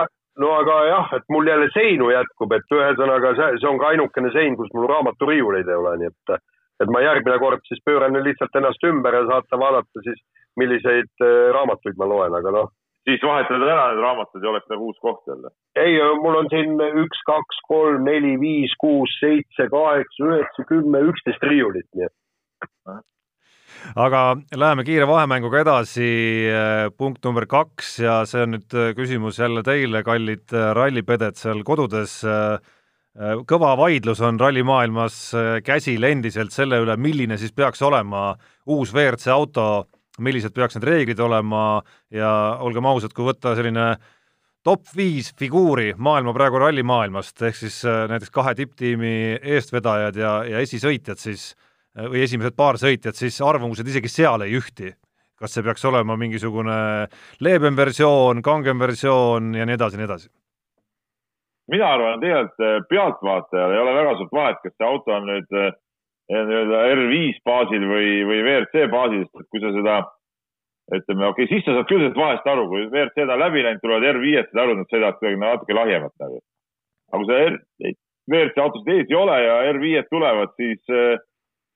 [0.42, 4.32] no aga jah, et mul jälle seinu jätkub, et ühesõnaga see, see on ka ainukene
[4.36, 6.36] sein, kus mul raamaturiiuleid ei ole, nii et,
[6.84, 10.22] et ma järgmine kord siis pööran lihtsalt ennast ümber ja saate vaadata siis,
[10.60, 12.72] milliseid äh, raamatuid ma loen, aga noh
[13.08, 15.50] siis vahetada ära need raamatud ja oleks nagu uus koht jälle.
[15.76, 21.42] ei, mul on siin üks, kaks, kolm, neli, viis, kuus, seitse, kaheksa, üheksa, kümme, üksteist
[21.50, 22.14] riiulit, nii et
[23.98, 24.20] aga
[24.56, 26.10] läheme kiire vahemänguga edasi,
[26.50, 31.38] äh, punkt number kaks ja see on nüüd äh, küsimus jälle teile, kallid äh, rallipeded
[31.40, 32.22] seal kodudes.
[33.44, 35.16] kõva vaidlus on rallimaailmas
[35.66, 38.30] käsil endiselt selle üle, milline siis peaks olema
[38.64, 39.64] uus WRC auto,
[40.16, 42.30] millised peaks need reeglid olema ja
[42.64, 43.98] olgem ausad, kui võtta selline
[44.64, 51.20] top viis figuuri maailma praegu rallimaailmast, ehk siis näiteks kahe tipptiimi eestvedajad ja, ja esisõitjad,
[51.20, 54.94] siis Äh, või esimesed paar sõitjat, siis arvamused isegi seal ei ühti.
[55.42, 57.08] kas see peaks olema mingisugune
[57.42, 60.28] leebem versioon, kangem versioon ja nii edasi, nii edasi?
[61.72, 65.56] mina arvan, tegelikult äh, pealtvaatajal ei ole väga suurt vahet, kas see auto on nüüd
[65.56, 65.72] äh,
[66.32, 69.96] nii-öelda R5 baasil või, või WRC baasil, sest et kui sa seda
[70.92, 73.82] ütleme, okei okay,, siis sa saad küll sellest vahest aru, kui WRC-d on läbi läinud,
[73.82, 76.40] tulevad R5-d, saad aru, et nad sõidavad kuidagi natuke lahjemalt nagu.
[77.12, 77.94] aga kui sa
[78.32, 80.82] WRC autosid ees ei ole ja R5-d tulevad, siis,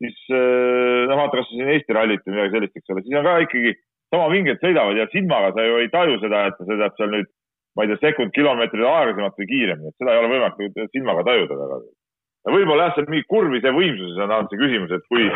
[0.02, 3.36] siis no vaata, kas siin Eesti rallit või midagi sellist, eks ole, siis on ka
[3.46, 3.74] ikkagi
[4.14, 7.30] sama vinged sõidavad ja silmaga sa ju ei taju seda, et sa sõidad seal nüüd,
[7.76, 11.60] ma ei tea, sekund kilomeetrit aeglasemalt või kiiremini, et seda ei ole võimalik silmaga tajuda
[11.62, 11.80] väga
[12.54, 15.26] võib-olla jah, seal mingi kurvise võimsuses on olnud see küsimus, et kui,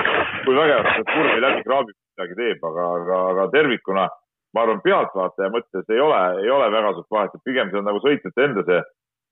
[0.44, 4.06] kui vägevalt seda kurvi läbi kraabib, midagi teeb, aga, aga, aga tervikuna
[4.54, 7.86] ma arvan, pealtvaataja mõttes ei ole, ei ole väga suurt vahet, et pigem see on
[7.90, 8.80] nagu sõitjate enda see,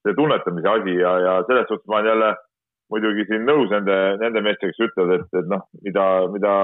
[0.06, 2.30] see tunnetamise asi ja, ja selles suhtes ma olen jälle
[2.92, 6.54] muidugi siin nõus nende, nende meestega, kes ütlevad, et, et noh, mida, mida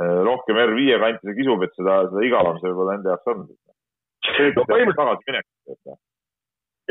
[0.00, 3.46] eh, rohkem R5 kanti see kisub, et seda, seda igavam see võib-olla nende jaoks on.
[3.46, 5.98] no põhimõtteliselt tagasiminek.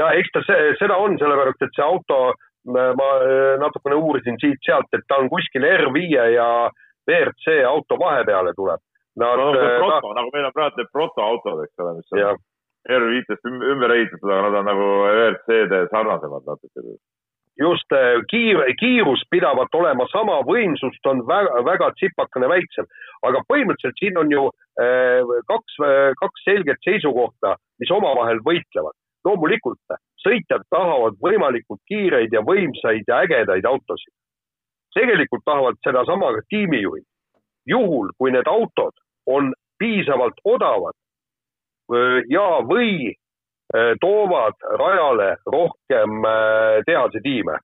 [0.01, 2.19] ja eks ta see, seda on, sellepärast et see auto
[2.65, 6.01] ma äh, natukene uurisin siit-sealt, et ta on kuskil R5
[6.33, 6.47] ja
[7.05, 8.81] WRC auto vahepeale tuleb.
[9.15, 10.15] Nad, no, no, proto, ta...
[10.17, 12.41] nagu meil on praegu need protoautod, eks ole, mis on
[12.85, 16.97] R5-st ümber ehitatud, aga nad on nagu WRC-de sarnasemad natuke.
[17.59, 22.87] Just, äh, kiir, kiirus pidavat olema sama, võimsust on väga, väga tsipakene väiksem,
[23.27, 24.43] aga põhimõtteliselt siin on ju
[24.81, 25.79] äh, kaks,
[26.19, 28.95] kaks selget seisukohta, mis omavahel võitlevad.
[29.25, 34.13] loomulikult sõitjad tahavad võimalikult kiireid ja võimsaid ja ägedaid autosid.
[34.93, 37.05] tegelikult tahavad sedasama ka tiimijuhid.
[37.65, 38.93] juhul, kui need autod
[39.25, 40.93] on piisavalt odavad
[42.29, 43.13] ja, või
[44.01, 46.21] toovad rajale rohkem
[46.85, 47.57] tehasetiime.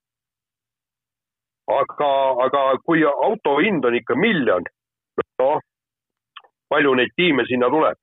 [1.72, 2.12] aga,
[2.44, 4.64] aga kui auto hind on ikka miljon,
[5.38, 5.60] noh,
[6.68, 7.98] palju neid tiime sinna tuleb?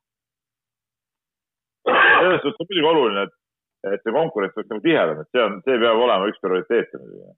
[1.89, 5.61] selles suhtes on muidugi oluline, et et see konkurents oleks nagu tihedam, et see on,
[5.63, 7.33] see peab olema üks prioriteete muidugi.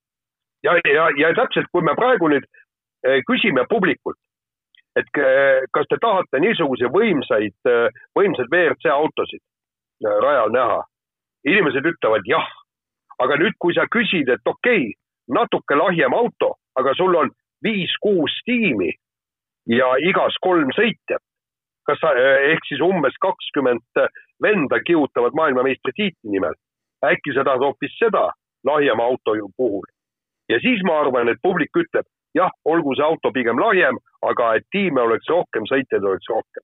[0.65, 4.17] ja, ja, ja täpselt, kui me praegu nüüd eh, küsime publikult,
[5.00, 5.08] et
[5.76, 7.56] kas te tahate niisuguseid võimsaid,
[8.17, 9.39] võimsaid WRC autosid
[10.01, 10.81] rajal näha,
[11.45, 12.47] inimesed ütlevad jah,
[13.21, 14.93] aga nüüd, kui sa küsid, et okei okay,,
[15.29, 17.29] natuke lahjem auto, aga sul on
[17.63, 18.89] viis-kuus tiimi
[19.69, 21.21] ja igas kolm sõitjat,
[21.87, 22.13] kas sa,
[22.51, 24.03] ehk siis umbes kakskümmend
[24.41, 26.57] venda kihutavad maailmameistritiitli nimel.
[27.05, 28.29] äkki sa tahad hoopis seda
[28.63, 29.85] lahjema auto puhul.
[30.49, 34.65] ja siis ma arvan, et publik ütleb, jah, olgu see auto pigem lahjem, aga et
[34.71, 36.63] tiime oleks rohkem, sõitjaid oleks rohkem.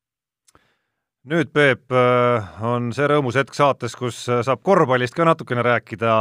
[1.28, 6.14] Nüüd, Peep, äh, on see rõõmus hetk saates, kus äh, saab korvpallist ka natukene rääkida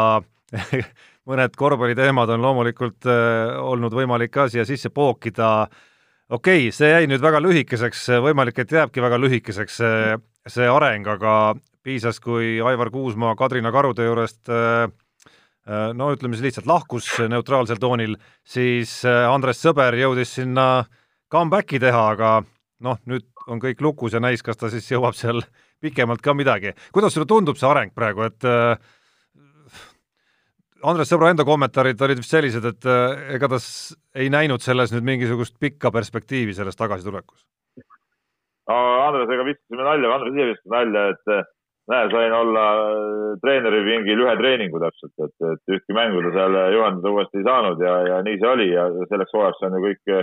[1.28, 5.68] mõned korvpalliteemad on loomulikult äh, olnud võimalik ka siia sisse pookida.
[6.28, 9.78] okei okay,, see jäi nüüd väga lühikeseks, võimalik, et jääbki väga lühikeseks
[10.46, 11.54] see areng, aga
[11.86, 14.50] piisas, kui Aivar Kuusmaa Kadrina Karude juurest
[15.94, 20.86] no ütleme siis lihtsalt lahkus neutraalsel toonil, siis Andres Sõber jõudis sinna
[21.30, 22.36] comeback'i teha, aga
[22.84, 25.42] noh, nüüd on kõik lukus ja näis, kas ta siis jõuab seal
[25.84, 26.74] pikemalt ka midagi.
[26.92, 28.76] kuidas sulle tundub see areng praegu, et äh,
[30.86, 33.60] Andres Sõbra enda kommentaarid olid vist sellised, et äh, ega ta
[34.14, 37.44] ei näinud selles nüüd mingisugust pikka perspektiivi selles tagasitulekus?
[38.66, 41.44] Andresega viskasime nalja, Andres ise viskas nalja, et eh,
[41.92, 46.58] näe, sain olla eh, treeneri mingil ühe treeningu täpselt, et, et ühtki mängu ta seal
[46.74, 50.16] juhendada uuesti ei saanud ja, ja nii see oli ja selleks hooajaks on ju kõik,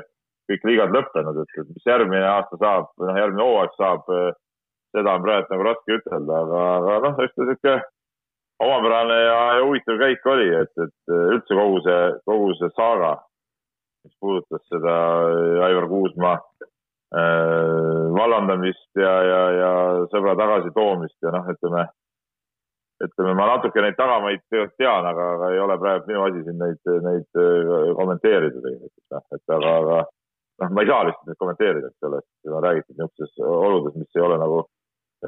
[0.51, 4.31] kõik liigad lõppenud, et, mis järgmine aasta saab või noh, järgmine hooaeg saab, eh,
[4.93, 7.75] seda on praegu nagu raske ütelda, aga, aga noh, eks ta sihuke
[8.63, 13.15] omapärane ja, ja huvitav käik oli, et, et üldse kogu see, kogu see saaga,
[14.03, 14.97] mis puudutas seda
[15.65, 16.37] Aivar Kuusmaa
[17.13, 19.73] Äh, vallandamist ja, ja, ja
[20.09, 21.83] sõbra tagasitoomist ja noh, ütleme,
[23.05, 26.57] ütleme, ma natuke neid tagamaid tegelikult tean, aga, aga ei ole praegu minu asi siin
[26.57, 27.37] neid, neid
[27.99, 29.99] kommenteerida tegelikult, noh, et aga, aga
[30.61, 34.25] noh, ma ei saa lihtsalt kommenteerida, eks ole, sest on räägitud niisugustes oludes, mis ei
[34.27, 34.59] ole nagu,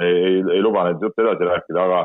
[0.01, 2.03] ei, ei, ei luba neid jutte edasi rääkida, aga,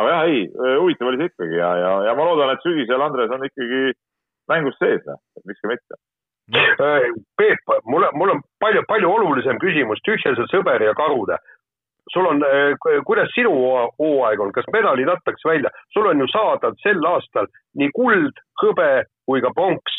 [0.00, 0.46] aga jah, ei,
[0.82, 3.82] huvitav oli see ikkagi ja, ja, ja ma loodan, et sügisel Andres on ikkagi
[4.50, 6.00] mängus sees, noh, et miks ka mitte
[6.54, 11.38] Äh, Peep, mul, mul on palju, palju olulisem küsimus, tühja see sõber ja karude.
[12.10, 12.74] sul on, äh,
[13.06, 17.46] kuidas sinu hooaeg on, kas medalid antakse välja, sul on ju saada sel aastal
[17.78, 19.94] nii kuld, hõbe kui ka pronks.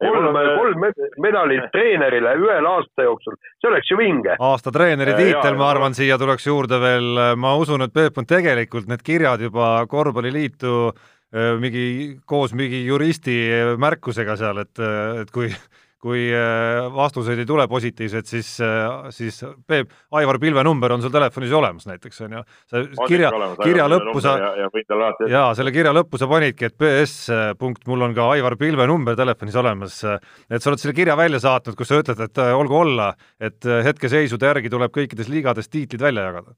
[0.00, 0.86] Kolm, kolm
[1.22, 4.36] medalit treenerile ühel aasta jooksul, see oleks ju vinge.
[4.40, 8.88] aasta treeneri tiitel, ma arvan, siia tuleks juurde veel, ma usun, et Peep on tegelikult
[8.90, 10.76] need kirjad juba korvpalliliitu
[11.62, 11.84] mingi
[12.26, 13.36] koos mingi juristi
[13.78, 14.80] märkusega seal, et,
[15.22, 15.52] et kui
[16.00, 21.12] kui äh, vastuseid ei tule positiivseid, siis, äh, siis Peep, Aivar Pilve number on sul
[21.12, 22.44] telefonis ju olemas näiteks, on ju.
[22.70, 24.36] sa kirja, kirja lõppu sa,
[25.28, 27.28] jaa, selle kirja lõppu sa panidki, et PS
[27.60, 30.00] punkt, mul on ka Aivar Pilve number telefonis olemas.
[30.48, 34.52] et sa oled selle kirja välja saatnud, kus sa ütled, et olgu olla, et hetkeseisude
[34.52, 36.56] järgi tuleb kõikides liigades tiitlid välja jagada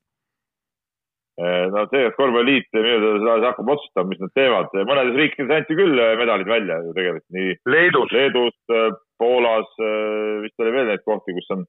[1.41, 4.75] Eh, no tegelikult korvpalliliit minu teada hakkab otsustama, mis nad teevad.
[4.85, 8.57] mõnedes riikides anti küll medalid välja ju tegelikult, nii Leedus, Leedus,
[9.23, 9.71] Poolas,
[10.43, 11.63] vist oli veel neid kohti, kus on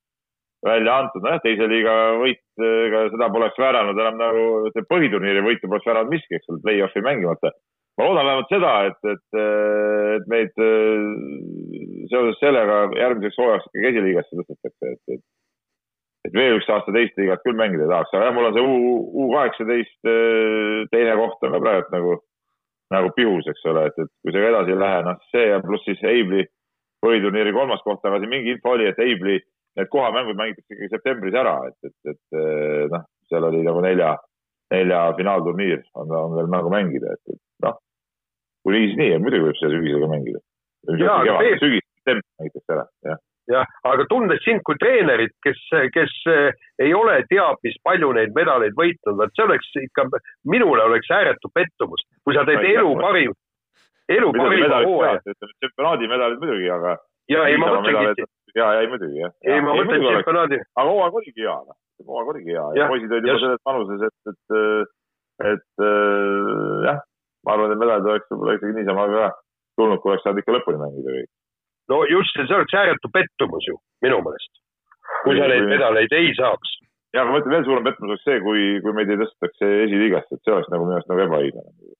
[0.63, 4.43] välja antud, nojah, teise liiga võit, ega seda poleks vääranud enam nagu,
[4.73, 7.51] see põhiturniiri võitu poleks vääranud miski, eks ole, play-off'i mängimata.
[7.97, 9.39] ma loodan vähemalt seda, et, et,
[10.17, 10.55] et meid
[12.09, 15.23] seoses sellega järgmiseks hooajaks ikkagi esiliigasse tõstetakse, et, et
[16.23, 18.93] et veel üks aasta teist liigat küll mängida tahaks, aga jah, mul on see U,
[19.23, 22.13] U kaheksateist äh, teine koht on ka praegu nagu,
[22.95, 25.83] nagu pihus, eks ole, et, et kui see edasi ei lähe, noh see ja pluss
[25.89, 26.45] siis Eibli
[27.03, 29.39] põhiturniiri kolmas koht, aga siin mingi info oli, et Eibli
[29.77, 34.13] need kohamängud mängitakse ikkagi septembris ära, et, et, et äh, noh, seal oli nagu nelja,
[34.73, 37.79] nelja finaalturniir on, on veel nagu mängida, et, et noh,
[38.63, 40.41] kui nii, siis nii, muidugi võib seda sügisega mängida.
[41.61, 43.21] sügis, septembris mängitakse ära, jah.
[43.51, 45.59] Jah, aga tundes sind kui treenerit, kes,
[45.91, 46.11] kes
[46.79, 50.05] ei ole teab mis palju neid medaleid võitnud, vot see oleks ikka,
[50.47, 53.35] minule oleks ääretu pettumus, kui sa teed elu parim,
[54.11, 55.21] elu parima hooaja.
[55.23, 56.97] tsempionaadi medalid muidugi, aga.
[57.31, 58.27] ja ei, ma mõtlengi.
[58.55, 59.35] ja, ei muidugi jah.
[59.45, 60.59] ei, ma mõtlen tsempionaadi.
[60.75, 64.33] aga hooaeg oligi hea, noh, hooaeg oligi hea ja poisid olid juba selles vanuses, et,
[64.33, 65.87] et, et
[66.89, 66.99] jah,
[67.47, 69.31] ma arvan, et medalid oleks võib-olla ikkagi niisama ka
[69.79, 71.31] tulnud, kui oleks saanud ikka lõpuni mängida kõik
[71.91, 74.61] no just, see oleks ääretu pettumus ju, minu meelest.
[75.23, 76.77] kui sa neid medaleid ei saaks.
[77.15, 80.45] ja, ma ütlen, veel suurem pettumus oleks see, kui, kui meid ei tõstetakse esiliigasse, et
[80.45, 81.93] see oleks nagu minu arust nagu ebaõiglane.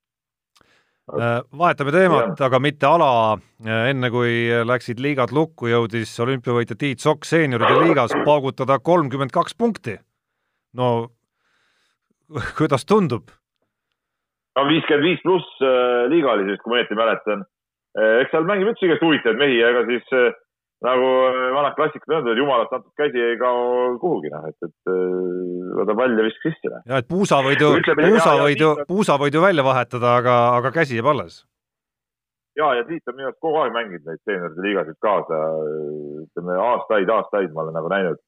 [1.12, 3.36] Äh, vahetame teemat, aga mitte ala.
[3.66, 9.58] Äh, enne kui läksid liigad lukku, jõudis olümpiavõitja Tiit Sokk seenioride liigas paugutada kolmkümmend kaks
[9.58, 9.98] punkti.
[10.74, 11.10] no
[12.58, 13.28] kuidas tundub?
[14.56, 17.44] no viiskümmend viis pluss äh, liiga oli siis, kui ma õieti mäletan
[18.24, 20.08] eks seal mängib üldse igast huvitavaid mehi, ega siis
[20.84, 23.64] nagu eh, vanad klassikud öeldud, jumalast antud käsi ei kao
[24.02, 24.92] kuhugi, noh, et, et
[25.80, 26.84] võta pall ja viska sisse.
[26.90, 30.74] Ja et puusa võid ju, puusa võid ju, puusa võid ju välja vahetada, aga, aga
[30.76, 31.44] käsi jääb alles.
[32.60, 35.40] ja, ja Tiit on minu arust kogu aeg mänginud neid seenorite liigasid kaasa,
[36.26, 38.22] ütleme aastaid, aastaid ma olen nagu näinud.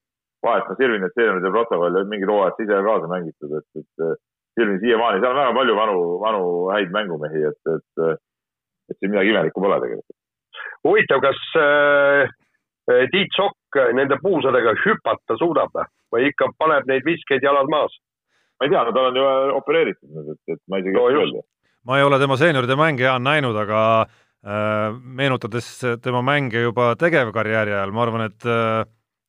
[0.45, 4.23] vahest ma sirvin neid seenorite protokolle, mingid hooajad ise kaasa mängitud, et, et
[4.55, 8.21] sirvin siiamaani, seal on väga palju vanu, vanu häid mängumehi, et, et
[8.89, 10.17] et siin midagi imelikku pole tegelikult.
[10.85, 12.33] huvitav, kas äh,
[12.85, 15.73] Tiit Sokk nende puusadega hüpata suudab
[16.13, 17.95] või ikka paneb neid viskeid jalad maas?
[18.55, 19.23] ma ei tea, no tal on ju
[19.57, 21.41] opereeritud nüüd, et, et ma isegi ei oska öelda.
[21.89, 25.71] ma ei ole tema seenioride mänge, Jaan, näinud, aga äh, meenutades
[26.03, 28.85] tema mänge juba tegevkarjääri ajal, ma arvan, et äh,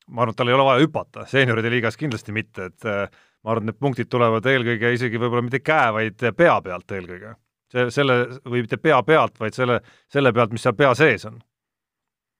[0.07, 3.03] ma arvan, et tal ei ole vaja hüpata, seenioride liigas kindlasti mitte, et äh,
[3.43, 7.35] ma arvan, et need punktid tulevad eelkõige isegi võib-olla mitte käe, vaid pea pealt eelkõige
[7.73, 9.81] see, selle või mitte pea pealt, vaid selle,
[10.11, 11.41] selle pealt, mis seal pea sees on.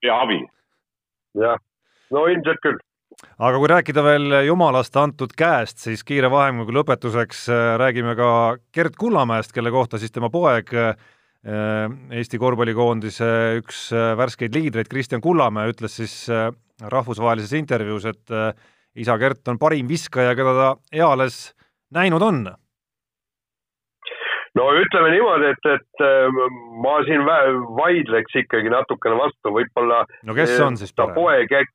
[0.01, 0.45] pea abil.
[1.41, 1.59] Jah,
[2.13, 2.79] no ilmselt küll.
[3.37, 8.29] aga kui rääkida veel jumalast antud käest, siis kiire vahemängu lõpetuseks äh, räägime ka
[8.75, 10.93] Gerd Kullamäest, kelle kohta siis tema poeg äh,
[11.47, 13.29] Eesti korvpallikoondise
[13.61, 16.25] üks äh, värskeid liidreid, Kristjan Kullamäe, ütles siis
[16.77, 18.33] rahvusvahelises intervjuus, et
[19.01, 21.39] isa Gert on parim viskaja, keda ta eales
[21.95, 22.43] näinud on
[24.57, 26.39] no ütleme niimoodi, et, et äh,
[26.83, 27.23] ma siin
[27.77, 30.03] vaidleks ikkagi natukene vastu, võib-olla.
[30.27, 31.73] no kes on äh, siis ta poeg äkki.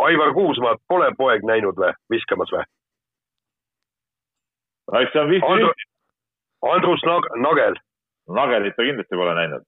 [0.00, 2.64] Aivar Kuusmaad pole poeg näinud või, viskamas või?
[4.98, 5.72] eks see on vist Andru,
[6.72, 7.76] Andrus Nag-, Nagel.
[8.30, 9.66] Nagelit ta kindlasti pole näinud.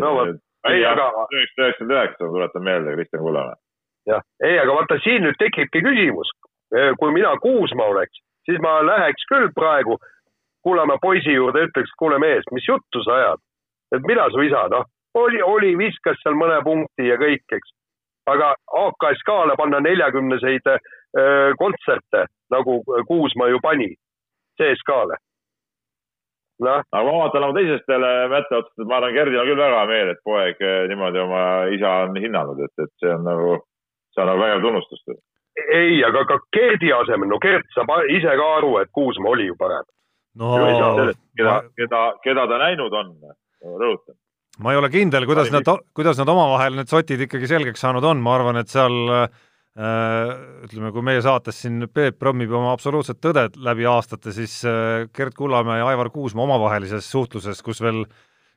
[0.00, 0.40] no vot,
[0.70, 1.08] ei aga.
[1.34, 3.58] üheksasada üheksakümmend üheksa, tuletan meelde, Kristjan Kullamäe.
[4.10, 6.30] jah, ei, aga vaata siin nüüd tekibki küsimus.
[6.98, 9.98] kui mina Kuusma oleks, siis ma läheks küll praegu
[10.62, 13.40] Kullamäe poisi juurde, ütleks, kuule mees, mis juttu sa ajad,
[13.96, 14.86] et mida su isa, noh,
[15.18, 17.74] oli, oli, viskas seal mõne punkti ja kõik, eks.
[18.30, 18.54] aga
[18.84, 20.70] AKSK-le panna neljakümneseid
[21.58, 23.90] kontserte, nagu Kuusma ju pani,
[24.60, 25.18] CSKA-le
[26.62, 26.84] noh.
[26.92, 29.82] aga ma vaatan nagu teisest peale mätta otsast, et ma arvan, Gerdil on küll väga
[29.90, 31.42] meel, et poeg niimoodi oma
[31.74, 33.56] isa on hinnanud, et, et see on nagu,
[34.14, 35.02] see on nagu vägev tunnustus.
[35.68, 39.58] ei, aga ka Gerdi asemel, no Gert saab ise ka aru, et Kuusma oli ju
[39.58, 39.88] parem
[40.40, 40.56] no
[41.36, 43.14] keda keda, keda ta näinud on,
[43.62, 44.16] rõhutan.
[44.62, 48.20] ma ei ole kindel, kuidas nad, kuidas nad omavahel need sotid ikkagi selgeks saanud on,
[48.24, 49.40] ma arvan, et seal äh,
[50.66, 55.36] ütleme, kui meie saates siin Peep prommib oma absoluutset tõde läbi aastate, siis äh, Gerd
[55.38, 58.04] Kullamäe ja Aivar Kuusmaa omavahelises suhtluses, kus veel,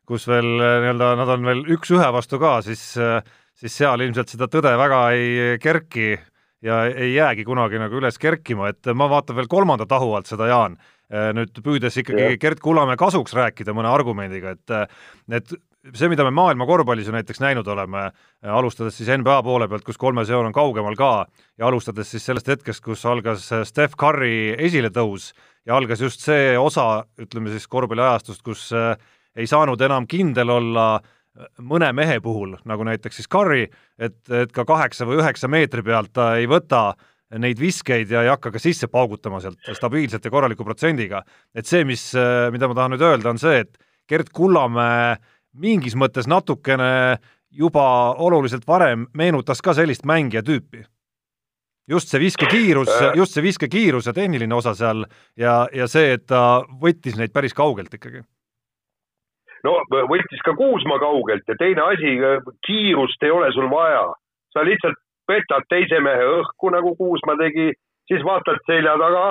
[0.07, 3.21] kus veel äh, nii-öelda nad on veel üks-ühe vastu ka, siis äh,
[3.59, 6.15] siis seal ilmselt seda tõde väga ei kerki
[6.65, 10.49] ja ei jäägi kunagi nagu üles kerkima, et ma vaatan veel kolmanda tahu alt seda,
[10.49, 10.78] Jaan,
[11.10, 12.41] nüüd püüdes ikkagi ja.
[12.41, 14.76] Gerd Kullamäe kasuks rääkida mõne argumendiga, et
[15.36, 15.56] et
[15.93, 18.08] see, mida me maailma korvpallis ju näiteks näinud oleme,
[18.41, 21.12] alustades siis NBA poole pealt, kus kolmes joon on kaugemal ka,
[21.60, 25.32] ja alustades siis sellest hetkest, kus algas Steph Curry esiletõus
[25.66, 30.88] ja algas just see osa, ütleme siis korvpalliajastust, kus ei saanud enam kindel olla
[31.60, 33.66] mõne mehe puhul, nagu näiteks siis Curry,
[33.99, 36.93] et, et ka kaheksa või üheksa meetri pealt ta ei võta
[37.41, 41.23] neid viskeid ja ei hakka ka sisse paugutama sealt stabiilselt ja korraliku protsendiga.
[41.55, 42.11] et see, mis,
[42.51, 43.78] mida ma tahan nüüd öelda, on see, et
[44.09, 45.15] Gerd Kullamäe
[45.57, 47.17] mingis mõttes natukene
[47.49, 50.86] juba oluliselt varem meenutas ka sellist mängija tüüpi.
[51.88, 55.05] just see viskekiirus, just see viskekiirus ja tehniline osa seal
[55.38, 58.23] ja, ja see, et ta võttis neid päris kaugelt ikkagi
[59.65, 59.76] no
[60.09, 62.15] võttis ka Kuusma kaugelt ja teine asi,
[62.65, 64.13] kiirust ei ole sul vaja.
[64.53, 67.71] sa lihtsalt petad teise mehe õhku, nagu Kuusma tegi,
[68.09, 69.26] siis vaatad selja taga,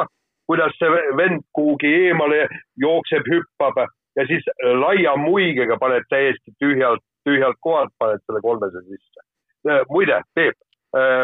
[0.48, 2.46] kuidas see vend kuhugi eemale
[2.80, 3.80] jookseb, hüppab
[4.18, 4.46] ja siis
[4.80, 9.24] laia muigega paned täiesti tühjalt, tühjalt kohalt paned selle kolmese sisse.
[9.90, 10.56] muide, Peep,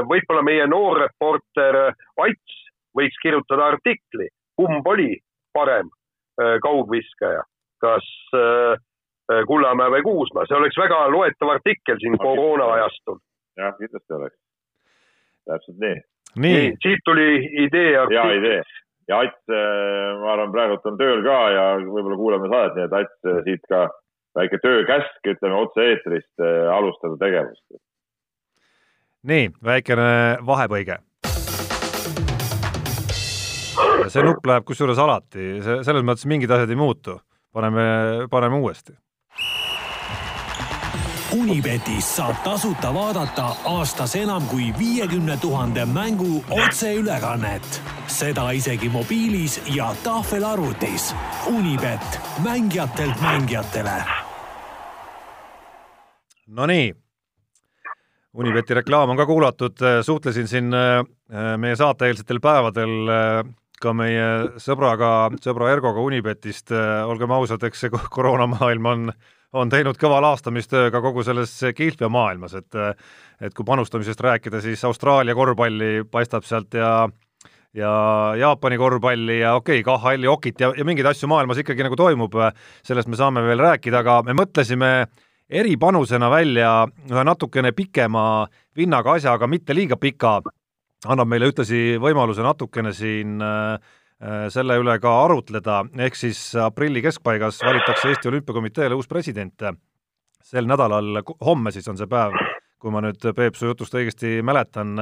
[0.09, 2.61] võib-olla meie noor reporter Ats
[2.97, 5.13] võiks kirjutada artikli, kumb oli
[5.55, 5.91] parem
[6.65, 7.43] kaugviskaja,
[7.85, 8.81] kas äh,
[9.31, 13.21] Äh, Kullamäe või Kuusma, see oleks väga loetav artikkel siin koroona ajastul.
[13.61, 14.37] jah, kindlasti oleks.
[15.51, 15.97] Täpselt nii.
[16.37, 17.27] nii, nii, siit tuli
[17.67, 17.91] idee.
[18.13, 18.61] hea idee
[19.11, 22.97] ja Ats, äh, ma arvan, praegult on tööl ka ja võib-olla kuulame saadet, nii et
[23.01, 23.85] Ats äh, siit ka
[24.39, 27.65] väike töökäsk, ütleme otse-eetrist alustada tegevust.
[29.27, 30.11] nii, väikene
[30.47, 31.01] vahepõige.
[34.11, 37.19] see nupp läheb kusjuures alati, see, selles mõttes mingid asjad ei muutu.
[37.53, 37.85] paneme,
[38.31, 38.95] paneme uuesti
[41.31, 47.83] Unibetis saab tasuta vaadata aastas enam kui viiekümne tuhande mängu otseülekannet.
[48.07, 51.15] seda isegi mobiilis ja tahvelarvutis.
[51.47, 54.05] Unibet, mängijatelt mängijatele.
[56.47, 56.95] Nonii,
[58.35, 61.05] Unibeti reklaam on ka kuulatud, suhtlesin siin äh,
[61.57, 63.45] meie saateeelsetel päevadel äh,
[63.81, 64.27] ka meie
[64.59, 69.13] sõbraga, sõbra Ergoga Unibetist, äh, olgem ausad, eks see koroonamaailm on
[69.53, 72.79] on teinud kõva laastamistöö ka kogu selles kihlveomaailmas, et
[73.41, 77.09] et kui panustamisest rääkida, siis Austraalia korvpalli paistab sealt ja
[77.75, 77.91] ja
[78.37, 82.35] Jaapani korvpalli ja okei okay,, KHL-i okit ja, ja mingeid asju maailmas ikkagi nagu toimub,
[82.83, 85.07] sellest me saame veel rääkida, aga me mõtlesime
[85.51, 86.73] eripanusena välja
[87.11, 88.47] ühe natukene pikema
[88.77, 90.41] vinnaga asja, aga mitte liiga pika,
[91.07, 93.79] annab meile ühtlasi võimaluse natukene siin Äh,
[94.53, 99.55] selle üle ka arutleda, ehk siis aprilli keskpaigas valitakse Eesti Olümpiakomiteele uus president.
[100.45, 102.35] sel nädalal, homme siis on see päev,
[102.81, 104.97] kui ma nüüd Peep su jutust õigesti mäletan,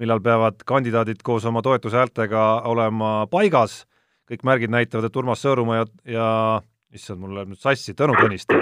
[0.00, 3.86] millal peavad kandidaadid koos oma toetushäältega olema paigas,
[4.28, 6.28] kõik märgid näitavad, et Urmas Sõõrumaa ja, ja
[6.92, 8.58] issand, mul läheb nüüd sassi, Tõnu Tõniste.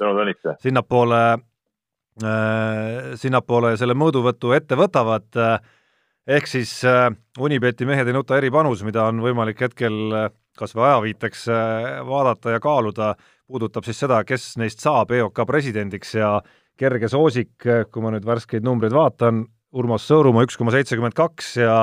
[0.00, 0.56] Tõnu Tõniste.
[0.62, 1.20] sinnapoole
[2.24, 5.58] äh,, sinnapoole selle mõõduvõtu ette võtavad äh,
[6.30, 7.08] ehk siis äh,
[7.40, 10.28] Unibeti mehed ei nuta eripanus, mida on võimalik hetkel äh,
[10.58, 13.14] kas või ajaviiteks äh, vaadata ja kaaluda,
[13.50, 16.36] puudutab siis seda, kes neist saab EOK presidendiks ja
[16.80, 19.44] kerge soosik, kui ma nüüd värskeid numbreid vaatan,
[19.76, 21.74] Urmas Sõõrumaa üks koma seitsekümmend kaks ja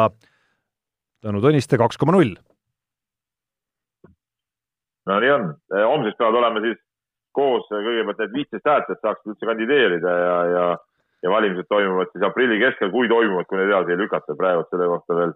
[1.24, 2.34] Tõnu Tõniste kaks koma null.
[5.08, 6.80] no nii on, homsest peavad olema siis
[7.38, 10.66] koos kõigepealt need viisteist häält, et saaks üldse kandideerida ja, ja
[11.24, 14.90] ja valimised toimuvad siis aprilli keskel, kui toimuvad, kui neid edasi ei lükata, praegu selle
[14.94, 15.34] kohta veel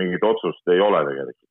[0.00, 1.48] mingit otsust ei ole tegelikult.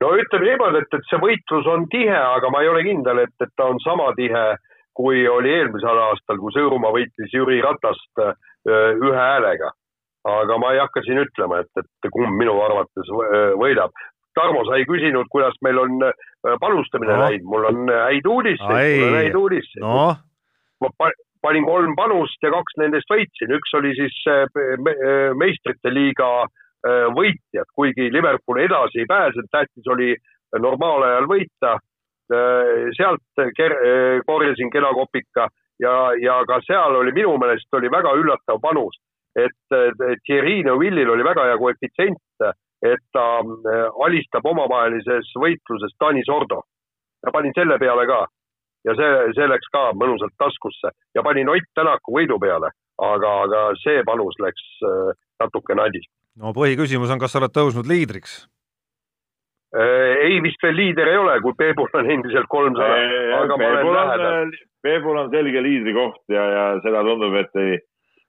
[0.00, 3.34] no ütleme niimoodi, et, et see võitlus on tihe, aga ma ei ole kindel, et,
[3.40, 4.44] et ta on sama tihe,
[4.96, 8.24] kui oli eelmisel aastal, kui Sõõrumaa võitis Jüri Ratast
[8.68, 9.70] ühe häälega.
[10.30, 13.08] aga ma ei hakka siin ütlema, et, et kumb minu arvates
[13.56, 13.94] võidab.
[14.36, 16.04] Tarmo, sa ei küsinud, kuidas meil on
[16.60, 17.22] panustamine no.
[17.22, 20.04] läinud, mul on häid uudiseid, mul on häid uudiseid no..
[20.84, 21.08] ma
[21.42, 24.16] panin kolm panust ja kaks nendest võitsin, üks oli siis
[25.40, 30.14] meistrite liiga äh, võitjad, kuigi Liverpool edasi ei pääsenud, tähtis oli
[30.58, 31.76] normaalajal võita.
[32.30, 33.52] Äh, sealt äh,
[34.26, 35.48] korjasin kena kopika
[35.82, 39.00] ja, ja ka seal oli minu meelest oli väga üllatav panus,
[39.38, 39.78] et
[40.26, 42.44] Thierry Neuvillil oli väga hea koefitsient,
[42.82, 43.24] et ta
[44.04, 46.62] alistab omavahelises võitluses Taani Sordo.
[47.24, 48.24] ja panin selle peale ka
[48.88, 53.66] ja see, see läks ka mõnusalt taskusse ja panin Ott Tänaku võidu peale, aga, aga
[53.82, 55.12] see panus läks äh,
[55.42, 56.10] natuke nadilt.
[56.40, 58.42] no põhiküsimus on, kas sa oled tõusnud liidriks?
[59.70, 62.96] ei, vist veel liider ei ole, kui Peebul on endiselt kolmsada,
[63.36, 64.56] aga ma olen lähedal.
[64.82, 67.76] Peebul on selge liidrikoht ja, ja seda tundub, et ei,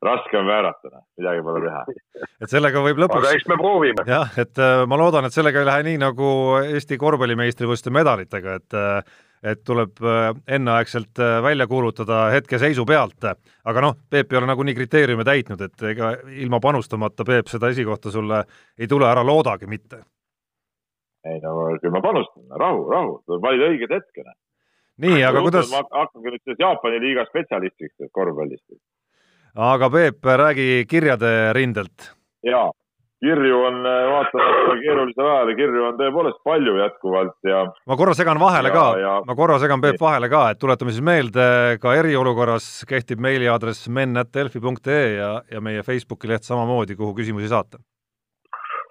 [0.06, 1.82] raske on väärata, midagi pole teha.
[2.44, 3.24] et sellega võib lõpuks.
[3.24, 4.06] aga eks me proovime.
[4.10, 6.30] jah, et äh, ma loodan, et sellega ei lähe nii nagu
[6.62, 13.26] Eesti korvpallimeistrivõistluste medalitega, et äh, et tuleb äh, enneaegselt välja kuulutada hetkeseisu pealt,
[13.66, 18.14] aga noh, Peep ei ole nagunii kriteeriume täitnud, et ega ilma panustamata, Peep, seda esikohta
[18.14, 18.46] sulle
[18.78, 20.04] ei tule, ära loodagi mitte
[21.26, 24.24] ei no küll ma panustan, rahu, rahu, tuleb valida õiged hetke.
[24.26, 24.38] Noh.
[25.06, 25.70] nii, aga kuidas?
[25.74, 28.66] ma hakkangi nüüd sellest Jaapani liiga spetsialistiks korvpallist.
[29.72, 32.12] aga Peep, räägi kirjade rindelt.
[32.48, 32.70] jaa,
[33.22, 38.72] kirju on vaatamata keerulisele ajale, kirju on tõepoolest palju jätkuvalt ja ma korra segan vahele
[38.72, 38.86] ja, ka.
[39.02, 41.46] ja..., ma korra segan Peep vahele ka, et tuletame siis meelde,
[41.84, 47.82] ka eriolukorras kehtib meiliaadress men.delfi.ee ja, ja meie Facebooki leht samamoodi, kuhu küsimusi saata.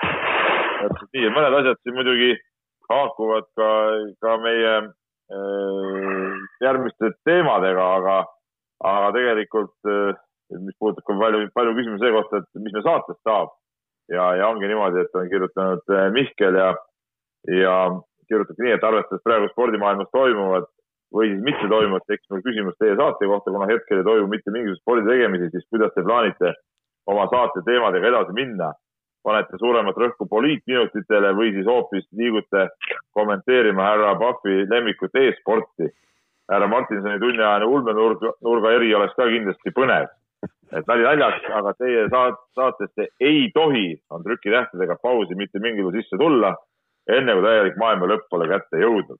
[0.00, 2.32] Täpselt nii, mõned asjad siin muidugi
[2.90, 3.70] haakuvad ka,
[4.22, 8.18] ka meie äh, järgmiste teemadega, aga,
[8.94, 10.18] aga tegelikult äh,
[10.58, 13.56] mis puudutab palju, palju küsimusi selle kohta, et mis me saatest saab
[14.10, 16.74] ja, ja ongi niimoodi, et on kirjutanud äh, Mihkel ja,
[17.60, 17.76] ja
[18.28, 20.68] kirjutabki nii, et arvestades praegu spordimaailmas toimuvat
[21.14, 24.52] või siis mitte toimuvat, tekkis mul küsimus teie saate kohta, kuna hetkel ei toimu mitte
[24.54, 26.54] mingisuguseid sporditegemisi, siis kuidas te plaanite
[27.10, 28.70] oma saate teemadega edasi minna
[29.26, 32.68] panete suuremat rõhku poliitminutitele või siis hoopis liigute
[33.16, 35.90] kommenteerima härra Pahvi lemmikut e-sporti.
[36.50, 40.08] härra Martinsoni tunniajane ulmenurga, nurga eri oleks ka kindlasti põnev.
[40.76, 45.98] Et nali naljaks, aga teie saat-, saatesse ei tohi, on trükitähtedega pausi mitte mingil juhul
[45.98, 46.54] sisse tulla,
[47.10, 49.18] enne kui täielik maailma lõpp pole kätte jõudnud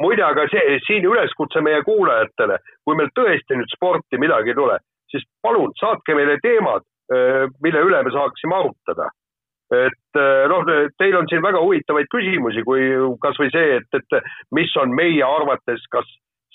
[0.00, 4.78] muide, aga see, siin üleskutse meie kuulajatele, kui meil tõesti nüüd sporti midagi ei tule,
[5.12, 6.86] siis palun saatke meile teemad,
[7.62, 9.10] mille üle me saaksime arutada.
[9.72, 10.18] et
[10.52, 10.66] noh,
[11.00, 12.90] teil on siin väga huvitavaid küsimusi, kui
[13.22, 16.08] kasvõi see, et, et mis on meie arvates, kas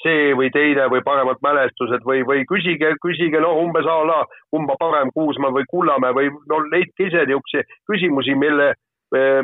[0.03, 4.19] see või teine või paremad mälestused või, või küsige, küsige noh, umbes a la
[4.53, 8.73] kumba parem, Kuusmaa või Kullamäe või no leidke ise niisuguseid küsimusi, mille,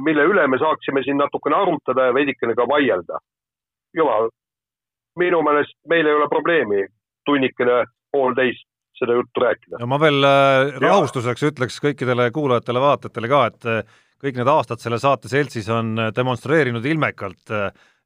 [0.06, 3.22] mille üle me saaksime siin natukene arutada ja veidikene ka vaielda.
[3.97, 4.30] jumal,
[5.20, 6.86] minu meelest meil ei ole probleemi
[7.26, 8.66] tunnikene, poolteist
[8.97, 9.80] seda juttu rääkida.
[9.80, 14.99] no ma veel äh, rahustuseks ütleks kõikidele kuulajatele-vaatajatele ka, et äh, kõik need aastad selle
[15.01, 17.51] saate seltsis on äh, demonstreerinud ilmekalt,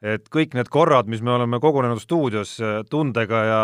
[0.01, 2.51] et kõik need korrad, mis me oleme kogunenud stuudios
[2.89, 3.61] tundega ja,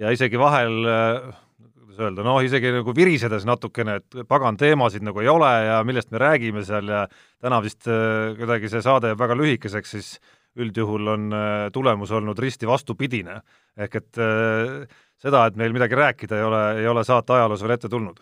[0.00, 5.28] ja isegi vahel kuidas öelda, noh, isegi nagu virisedes natukene, et pagan, teemasid nagu ei
[5.28, 7.02] ole ja millest me räägime seal ja
[7.44, 10.08] täna vist kuidagi see saade jääb väga lühikeseks, siis
[10.56, 11.36] üldjuhul on
[11.72, 13.42] tulemus olnud risti vastupidine.
[13.76, 14.88] ehk et äh,
[15.20, 18.20] seda, et meil midagi rääkida ei ole, ei ole saate ajaloos veel ette tulnud.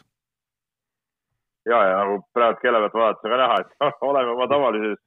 [1.68, 5.00] Ja, ja nagu praegu kella pealt vaadates on ka näha, et oleme oma tavalises,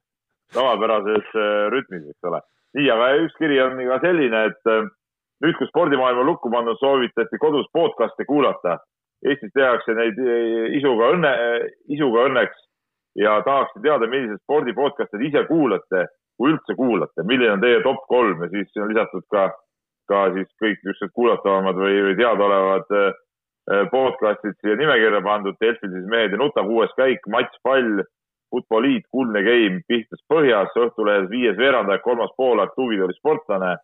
[0.54, 2.40] tavapärases äh, rütmis, eks ole.
[2.78, 4.86] nii, aga üks kiri on ka selline, et äh,
[5.44, 8.78] nüüd, kui spordimaailma lukku pandud, soovitati kodus podcast'e kuulata.
[9.26, 11.32] Eestis tehakse neid äh, isuga õnne,
[11.94, 12.66] isuga õnneks
[13.18, 16.04] ja tahaksin teada, milliseid spordi podcast'e te ise kuulate,
[16.38, 19.48] kui üldse kuulate, milline on teie top kolm ja siis on lisatud ka
[20.08, 23.16] ka siis kõik niisugused kuulatavamad või, või teadaolevad äh,
[23.92, 25.56] podcast'id siia nimekirja pandud.
[25.60, 28.02] Delfil siis Mehed ei nuta, kuues käik, Mats Pall,
[28.48, 33.74] Futboliit, kuldne game, Pihtas põhjas, Õhtulehes viies veerandaja, kolmas poolaeg, tugitooli sportlane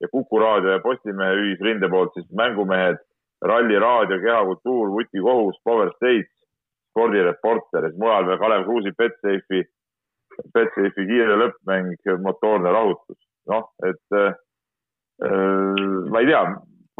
[0.00, 3.00] ja Kuku raadio ja Postimehe ühisrinde poolt siis mängumehed,
[3.44, 6.28] Ralli raadio, Kehakultuur, Vutikohus, Power States,
[6.92, 9.64] spordireporter ja siis mujal veel Kalev Kruusi, Betsafe'i,
[10.52, 13.18] Betsafe'i kiire lõppmäng, motoorne rahutus.
[13.48, 14.34] noh, et äh,
[15.22, 16.40] Äh, ma ei tea,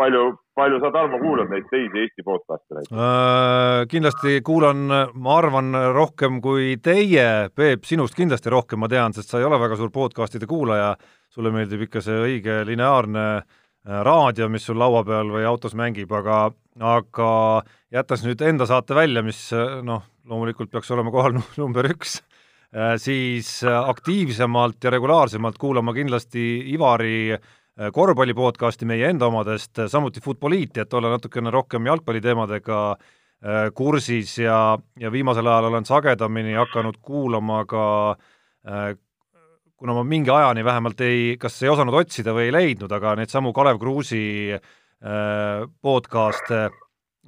[0.01, 0.25] palju,
[0.57, 3.87] palju sa, Tarmo, kuulad neid teisi Eesti podcast'e näiteks äh,?
[3.91, 4.83] kindlasti kuulan,
[5.13, 9.61] ma arvan, rohkem kui teie, Peep, sinust kindlasti rohkem, ma tean, sest sa ei ole
[9.61, 10.95] väga suur podcast'ide kuulaja,
[11.33, 16.13] sulle meeldib ikka see õige lineaarne äh, raadio, mis sul laua peal või autos mängib,
[16.17, 16.43] aga,
[16.97, 17.31] aga
[17.93, 22.21] jättes nüüd enda saate välja, mis äh, noh, loomulikult peaks olema kohal number üks,
[23.03, 27.49] siis aktiivsemalt ja regulaarsemalt kuulama kindlasti Ivari äh,
[27.89, 34.37] korvpalli podcasti meie enda omadest, äh, samuti Futboliiti, et olla natukene rohkem jalgpalliteemadega äh, kursis
[34.39, 37.87] ja, ja viimasel ajal olen sagedamini hakanud kuulama ka
[39.81, 43.33] kuna ma mingi ajani vähemalt ei, kas ei osanud otsida või ei leidnud, aga neid
[43.33, 44.53] samu Kalev Kruusi
[45.81, 46.66] podcast'e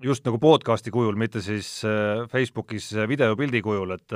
[0.05, 1.71] just nagu podcasti kujul, mitte siis
[2.29, 4.13] Facebookis videopildi kujul, et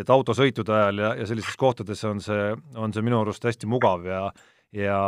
[0.00, 4.08] et autosõitude ajal ja, ja sellistes kohtades on see, on see minu arust hästi mugav
[4.08, 4.30] ja
[4.72, 5.02] ja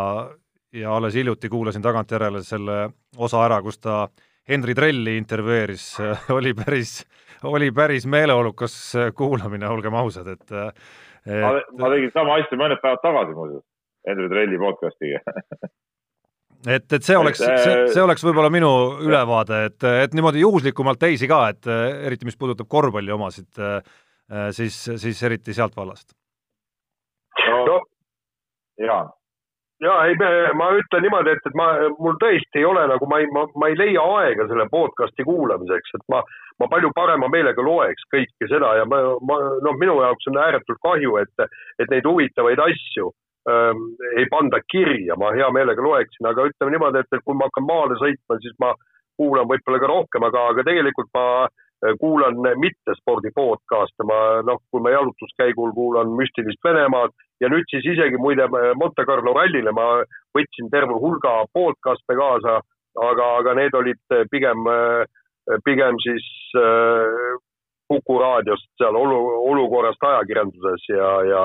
[0.81, 4.07] ja alles hiljuti kuulasin tagantjärele selle osa ära, kus ta
[4.49, 5.87] Henri Trelli intervjueeris,
[6.39, 6.99] oli päris,
[7.45, 8.77] oli päris meeleolukas
[9.17, 11.43] kuulamine, olgem ausad, et et....
[11.79, 13.65] ma tegin sama asja mõned päevad tagasi muuseas,
[14.09, 15.25] Henry Trelli podcastiga.
[16.67, 18.69] Et, et see oleks, see, äh, see oleks võib-olla minu
[19.05, 21.69] ülevaade, et, et niimoodi juhuslikumalt teisi ka, et
[22.09, 23.61] eriti mis puudutab korvpalli omasid,
[24.57, 26.17] siis, siis eriti sealt vallast.
[27.69, 27.77] no
[28.83, 29.13] Jaan
[29.85, 30.17] ja ei,
[30.57, 31.69] ma ütlen niimoodi, et, et ma,
[31.99, 35.95] mul tõesti ei ole nagu, ma ei, ma, ma ei leia aega selle podcast'i kuulamiseks,
[35.99, 36.23] et ma,
[36.63, 40.83] ma palju parema meelega loeks kõike seda ja ma, ma, noh, minu jaoks on ääretult
[40.87, 41.47] kahju, et,
[41.83, 43.13] et neid huvitavaid asju
[43.53, 43.85] ähm,
[44.17, 48.01] ei panda kirja, ma hea meelega loeksin, aga ütleme niimoodi, et, kui ma hakkan maale
[48.01, 48.73] sõitma, siis ma
[49.17, 51.27] kuulan võib-olla ka rohkem, aga, aga tegelikult ma
[51.85, 57.13] Äh, kuulan mittespordi podcast'e, ma noh, kui ma jalutuskäigul kuulan müstilist Venemaad
[57.43, 59.89] ja nüüd siis isegi muide Monte Carlo rallile ma
[60.37, 62.61] võtsin terve hulga podcast'e kaasa,
[63.09, 64.65] aga, aga need olid pigem,
[65.67, 66.27] pigem siis
[66.61, 67.37] äh,
[67.87, 71.43] Kuku raadiost seal olu, olukorrast ajakirjanduses ja, ja,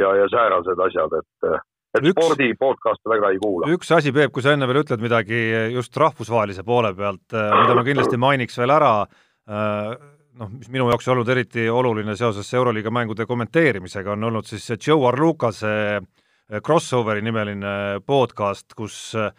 [0.00, 1.60] ja, ja säärased asjad, et
[1.94, 3.68] et üks, spordi podcast'e väga ei kuula.
[3.70, 5.44] üks asi, Peep, kui sa enne veel ütled midagi
[5.76, 8.96] just rahvusvahelise poole pealt, äh, mida ma kindlasti mainiks veel ära,
[9.44, 9.96] Äh,
[10.40, 14.80] noh, mis minu jaoks olnud eriti oluline seoses Euroliiga mängude kommenteerimisega, on olnud siis see
[14.86, 19.30] Joe Arlukase äh, Crossoveri nimeline podcast, kus äh,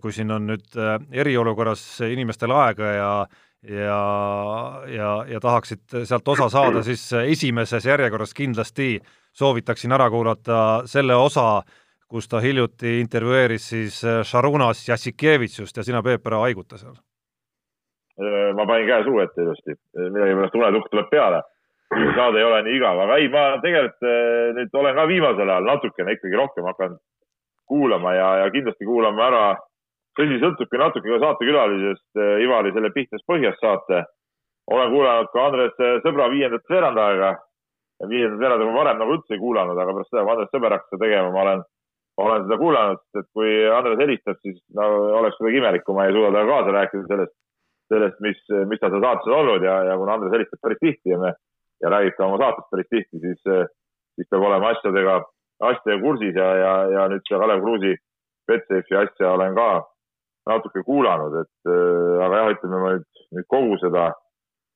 [0.00, 0.76] kui siin on nüüd
[1.12, 3.10] eriolukorras inimestel aega ja
[3.64, 3.98] ja,
[4.92, 8.98] ja, ja tahaksid sealt osa saada, siis esimeses järjekorras kindlasti
[9.32, 10.58] soovitaksin ära kuulata
[10.90, 11.62] selle osa,
[12.08, 16.96] kus ta hiljuti intervjueeris siis Šarunas Jassikevitšust ja sina, Peep, ära haiguta seal
[18.54, 21.42] ma panin käe suu ette ilusti, millegipärast unetukk tuleb peale.
[22.14, 25.66] saade ei ole nii igav, aga ei, ma tegelikult äh, nüüd olen ka viimasel ajal
[25.68, 26.98] natukene ikkagi rohkem hakanud
[27.70, 29.44] kuulama ja, ja kindlasti kuulame ära.
[30.18, 34.04] tõsi, sõltubki natuke ka saatekülalisest, äh, Ivari selle Pihtas põhjas saate.
[34.70, 37.34] olen kuulanud ka Andres Sõbra viiendat veerandaega.
[38.08, 40.90] viiendat veerandaga ma varem nagu üldse ei kuulanud, aga pärast seda, kui Andres Sõber hakkas
[40.94, 41.64] seda tegema, ma olen,
[42.26, 44.90] olen seda kuulanud, et kui Andres helistab, siis no
[45.20, 47.36] oleks kuidagi imelik, kui ma ei suuda temaga kaasa rääkida sellest
[47.92, 51.12] sellest, mis, mis tal seal saates on olnud ja, ja kuna Andres helistab päris tihti
[51.12, 51.34] ja me
[51.82, 53.40] ja räägib ka oma saatest päris tihti, siis,
[54.16, 55.20] siis peab olema asjadega,
[55.70, 57.94] asjadega kursis ja, ja, ja nüüd seda Kalev Kruusi
[58.48, 59.68] Betsafe'i asja olen ka
[60.48, 63.06] natuke kuulanud, et äh, aga jah, ütleme ma nüüd,
[63.36, 64.10] nüüd kogu seda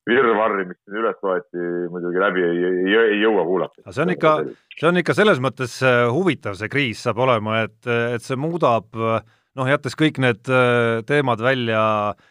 [0.08, 3.84] virvarri, mis siin üles loeti, muidugi läbi ei, ei, ei jõua kuulata.
[3.92, 4.32] see on ikka,
[4.72, 7.78] see on ikka selles mõttes äh, huvitav, see kriis saab olema, et,
[8.16, 11.84] et see muudab noh, jättes kõik need äh, teemad välja
[12.16, 12.24] Äh,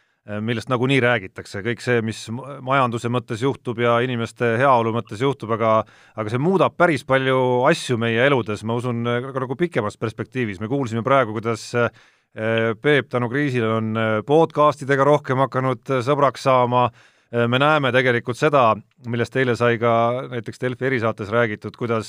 [0.43, 5.79] millest nagunii räägitakse, kõik see, mis majanduse mõttes juhtub ja inimeste heaolu mõttes juhtub, aga
[6.19, 10.67] aga see muudab päris palju asju meie eludes, ma usun, ka nagu pikemas perspektiivis, me
[10.71, 11.91] kuulsime praegu, kuidas äh,
[12.81, 16.89] Peep tänu kriisile on äh, podcastidega rohkem hakanud sõbraks saama,
[17.27, 18.69] me näeme tegelikult seda,
[19.11, 19.91] millest eile sai ka
[20.31, 22.07] näiteks Delfi erisaates räägitud, kuidas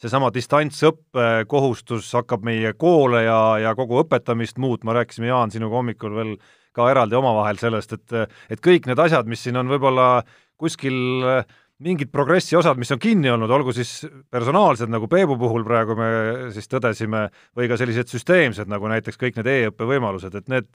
[0.00, 6.16] seesama distantsõppe kohustus hakkab meie koole ja, ja kogu õpetamist muutma, rääkisime, Jaan, sinuga hommikul
[6.16, 6.32] veel
[6.76, 8.16] ka eraldi omavahel sellest, et
[8.52, 10.22] et kõik need asjad, mis siin on võib-olla
[10.60, 11.44] kuskil
[11.82, 16.08] mingid progressi osad, mis on kinni olnud, olgu siis personaalsed, nagu Peebu puhul praegu me
[16.54, 17.26] siis tõdesime,
[17.58, 20.70] või ka sellised süsteemsed, nagu näiteks kõik need e-õppe võimalused, et need,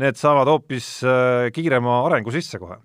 [0.00, 2.78] need saavad hoopis äh, kiirema arengu sisse kohe.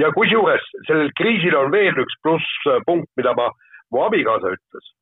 [0.00, 3.48] ja kusjuures sellel kriisil on veel üks plusspunkt, mida ma,
[3.92, 4.92] mu abikaasa ütles,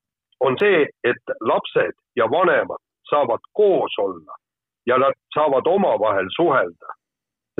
[0.46, 4.39] on see, et lapsed ja vanemad saavad koos olla
[4.86, 6.96] ja nad saavad omavahel suhelda.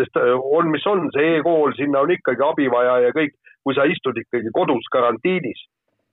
[0.01, 3.75] sest äh, on, mis on, see e-kool, sinna on ikkagi abi vaja ja kõik, kui
[3.77, 5.67] sa istud ikkagi kodus karantiinis,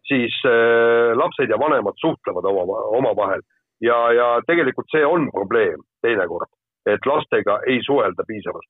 [0.07, 3.43] siis äh, lapsed ja vanemad suhtlevad oma, omavahel
[3.81, 6.49] ja, ja tegelikult see on probleem teinekord,
[6.89, 8.69] et lastega ei suhelda piisavalt.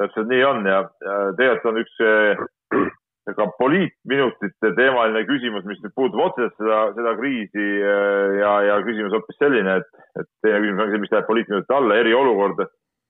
[0.00, 0.84] täpselt nii on ja,
[1.36, 2.90] tegelikult on üks äh,
[3.36, 9.14] ka poliitminutite teemaline küsimus, mis nüüd puudutab otseselt seda, seda kriisi äh, ja, ja küsimus
[9.16, 12.64] hoopis selline, et, et teine küsimus ongi see, mis läheb poliitminutite alla, eriolukord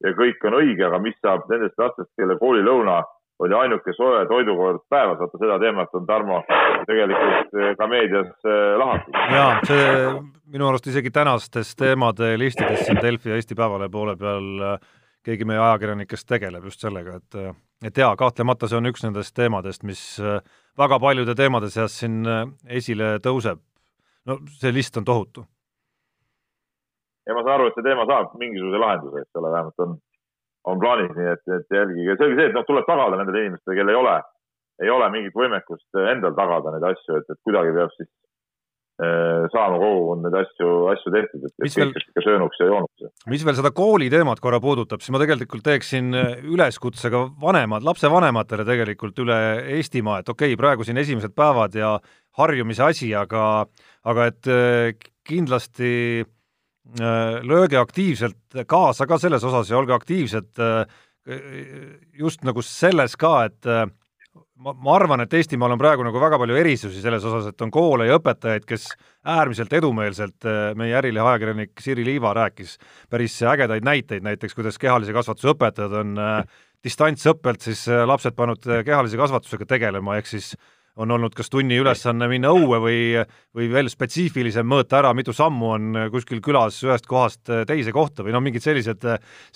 [0.05, 3.01] ja kõik on õige, aga mis saab nendest lastest, kelle koolilõuna
[3.41, 6.43] oli ainuke soe toidukord päevas, vaata seda teemat on Tarmo
[6.89, 9.21] tegelikult äh, ka meedias äh, lahatud.
[9.33, 9.91] jaa, see
[10.53, 14.51] minu arust isegi tänastes teemade listides siin Delfi ja Eesti Päevalehe poole peal
[15.31, 17.41] keegi meie ajakirjanikest tegeleb just sellega, et
[17.87, 20.43] et jaa, kahtlemata see on üks nendest teemadest, mis äh,
[20.79, 22.45] väga paljude teemade seas siin äh,
[22.81, 23.63] esile tõuseb.
[24.29, 25.47] no see list on tohutu.
[27.27, 29.97] ja ma saan aru, et see teema saab mingisuguse lahenduse, eks ole, vähemalt on,
[30.73, 33.95] on plaanis, nii et, et jälgige, selge see, et noh, tuleb tagada nendele inimestele, kellel
[33.95, 34.17] ei ole,
[34.85, 38.11] ei ole mingit võimekust endal tagada neid asju, et, et kuidagi peab siis
[39.01, 41.93] saama kogukond neid asju, asju tehtud, et kõik veel...
[42.01, 43.07] ikka söönuks ja joonuks.
[43.33, 47.87] mis veel seda kooli teemat korra puudutab, siis ma tegelikult teeksin äh, üleskutse ka vanemad,
[47.87, 49.39] lapsevanematele tegelikult üle
[49.79, 51.95] Eestimaa, et okei okay,, praegu siin esimesed päevad ja
[52.41, 53.47] harjumise asi, aga
[54.11, 56.27] aga et äh, kindlasti
[57.47, 60.59] lööge aktiivselt kaasa ka selles osas ja olge aktiivsed
[62.19, 63.69] just nagu selles ka, et
[64.61, 67.73] ma, ma arvan, et Eestimaal on praegu nagu väga palju erisusi selles osas, et on
[67.75, 68.89] koole ja õpetajaid, kes
[69.37, 72.77] äärmiselt edumeelselt, äh, meie ärilehe ajakirjanik Siri Liiva rääkis
[73.11, 78.69] päris ägedaid näiteid, näiteks kuidas kehalise kasvatuse õpetajad on äh, distantsõppelt siis äh, lapsed pannud
[78.87, 80.53] kehalise kasvatusega tegelema, ehk siis
[80.97, 83.01] on olnud kas tunni ülesanne minna õue või,
[83.57, 88.35] või veel spetsiifilisem mõõta ära, mitu sammu on kuskil külas ühest kohast teise kohta või
[88.35, 89.07] noh, mingid sellised,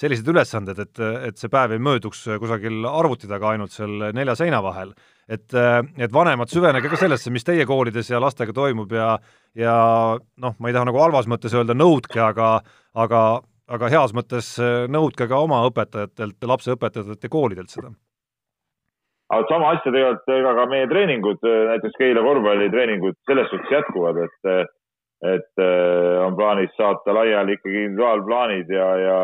[0.01, 4.63] sellised ülesanded, et, et see päev ei mööduks kusagil arvuti taga ainult seal nelja seina
[4.65, 4.95] vahel.
[5.29, 9.19] et, et vanemad, süvenege ka sellesse, mis teie koolides ja lastega toimub ja
[9.55, 9.75] ja
[10.19, 12.61] noh, ma ei taha nagu halvas mõttes öelda nõudke, aga
[12.95, 13.21] aga
[13.75, 14.57] aga heas mõttes
[14.93, 17.95] nõudke ka oma õpetajatelt, lapseõpetajatelt ja koolidelt seda
[19.33, 24.51] aga sama asja tegelikult ega ka meie treeningud, näiteks Keila korvpallitreeningud selles suhtes jätkuvad, et,
[25.35, 29.17] et äh, on plaanis saata laiali ikkagi individuaalplaanid ja, ja,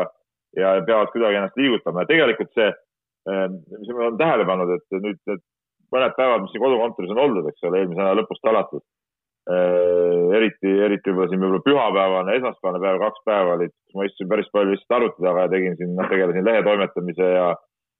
[0.57, 2.71] ja peavad kuidagi ennast liigutama ja tegelikult see,
[3.29, 5.45] äh, mis ma olen tähele pannud, et nüüd need
[5.91, 8.83] mõned päevad, mis siin kodukontoris on oldud, eks ole, eelmise nädala lõpust alates
[9.51, 10.33] äh,.
[10.37, 14.73] eriti, eriti võib-olla siin võib-olla pühapäevane, esmaspäevane päev, kaks päeva olid, ma istusin päris palju
[14.73, 17.49] lihtsalt arvuti taga ja tegin siin, noh, tegelesin lehe toimetamise ja,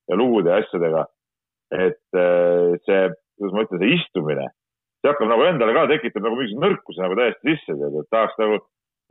[0.09, 1.05] ja lugude ja asjadega
[1.71, 3.03] et äh, see,
[3.39, 4.47] kuidas ma ütlen, see istumine,
[5.01, 8.35] see hakkab nagu endale ka tekitab nagu mingisuguse nõrkuse nagu täiesti sisse, tead, et tahaks
[8.41, 8.59] nagu,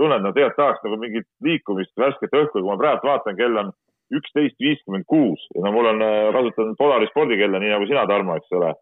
[0.00, 3.72] tunned, no tegelikult tahaks nagu mingit liikumist, värsket õhku, kui ma praegu vaatan, kell on
[4.16, 8.36] üksteist viiskümmend kuus ja no mul on äh, kasutanud Polari spordikella, nii nagu sina, Tarmo,
[8.40, 8.74] eks ole.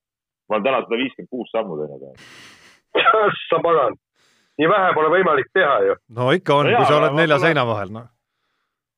[0.48, 2.28] ma olen täna sada viiskümmend kuus sammu teinud.
[3.50, 3.98] sa pagan,
[4.58, 5.98] nii vähe pole võimalik teha ju.
[6.18, 8.08] no ikka on no, kui sa oled nelja seina vahel, noh.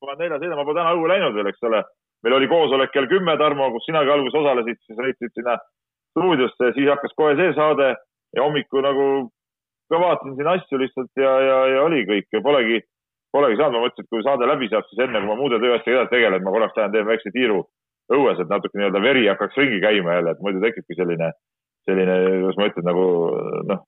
[0.01, 1.83] ma olen nelja seina, ma pole täna õue läinud veel, eks ole
[2.25, 5.57] meil oli koosolek kell kümme, Tarmo, kus sinagi alguses osalesid, siis sõitsid sinna
[6.13, 7.93] stuudiosse, siis hakkas kohe see saade
[8.37, 9.07] ja hommikul nagu
[9.91, 12.81] ka vaatasin siin asju lihtsalt ja, ja, ja oli kõik ja polegi,
[13.35, 16.03] polegi saanud, ma mõtlesin, et kui saade läbi saab, siis enne kui ma muude tööasjadega
[16.03, 17.63] edasi tegelen, ma korraks lähen teen väikse tiiru
[18.11, 21.33] õues, et natuke nii-öelda veri hakkaks ringi käima jälle, et muidu tekibki selline,
[21.89, 23.07] selline, kuidas ma ütlen, nagu
[23.71, 23.83] noh,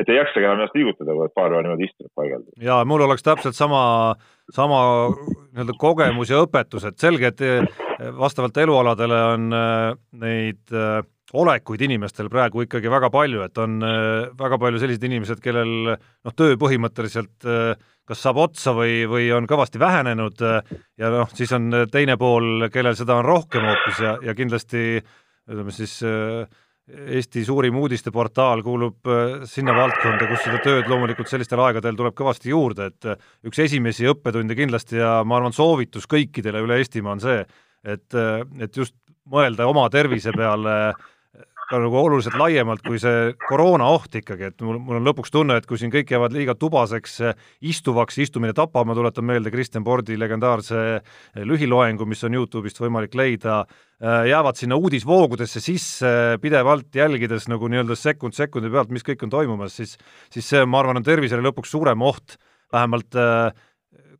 [0.00, 2.44] et ei jaksagi enam ennast liigutada, kui paar päeva niimoodi istud paigal.
[2.60, 3.80] ja mul oleks täpselt sama,
[4.52, 4.80] sama
[5.10, 7.82] nii-öelda kogemus ja õpetus, et selge, et eh,
[8.18, 9.90] vastavalt elualadele on eh,
[10.22, 11.02] neid eh,
[11.36, 13.80] olekuid inimestel praegu ikkagi väga palju, et on
[14.38, 17.48] väga palju sellised inimesed, kellel noh, töö põhimõtteliselt
[18.06, 22.94] kas saab otsa või, või on kõvasti vähenenud ja noh, siis on teine pool, kellel
[22.96, 24.84] seda on rohkem hoopis ja, ja kindlasti
[25.46, 26.46] ütleme siis äh,
[26.86, 32.52] Eesti suurim uudisteportaal kuulub äh, sinna valdkonda, kus seda tööd loomulikult sellistel aegadel tuleb kõvasti
[32.52, 37.24] juurde, et äh, üks esimesi õppetunde kindlasti ja ma arvan, soovitus kõikidele üle Eestimaa on
[37.24, 37.40] see,
[37.82, 38.94] et, äh, et just
[39.26, 40.76] mõelda oma tervise peale
[41.66, 45.56] ka nagu oluliselt laiemalt kui see koroona oht ikkagi, et mul, mul on lõpuks tunne,
[45.58, 47.18] et kui siin kõik jäävad liiga tubaseks
[47.66, 50.82] istuvaks, istumine tapab, ma tuletan meelde Kristjan Pordi legendaarse
[51.42, 53.64] lühiloengu, mis on Youtube'ist võimalik leida,
[54.00, 56.12] jäävad sinna uudisvoogudesse sisse
[56.42, 59.96] pidevalt, jälgides nagu nii-öelda sekund sekundi pealt, mis kõik on toimumas, siis
[60.30, 62.38] siis see, ma arvan, on tervisele lõpuks suurem oht,
[62.74, 63.18] vähemalt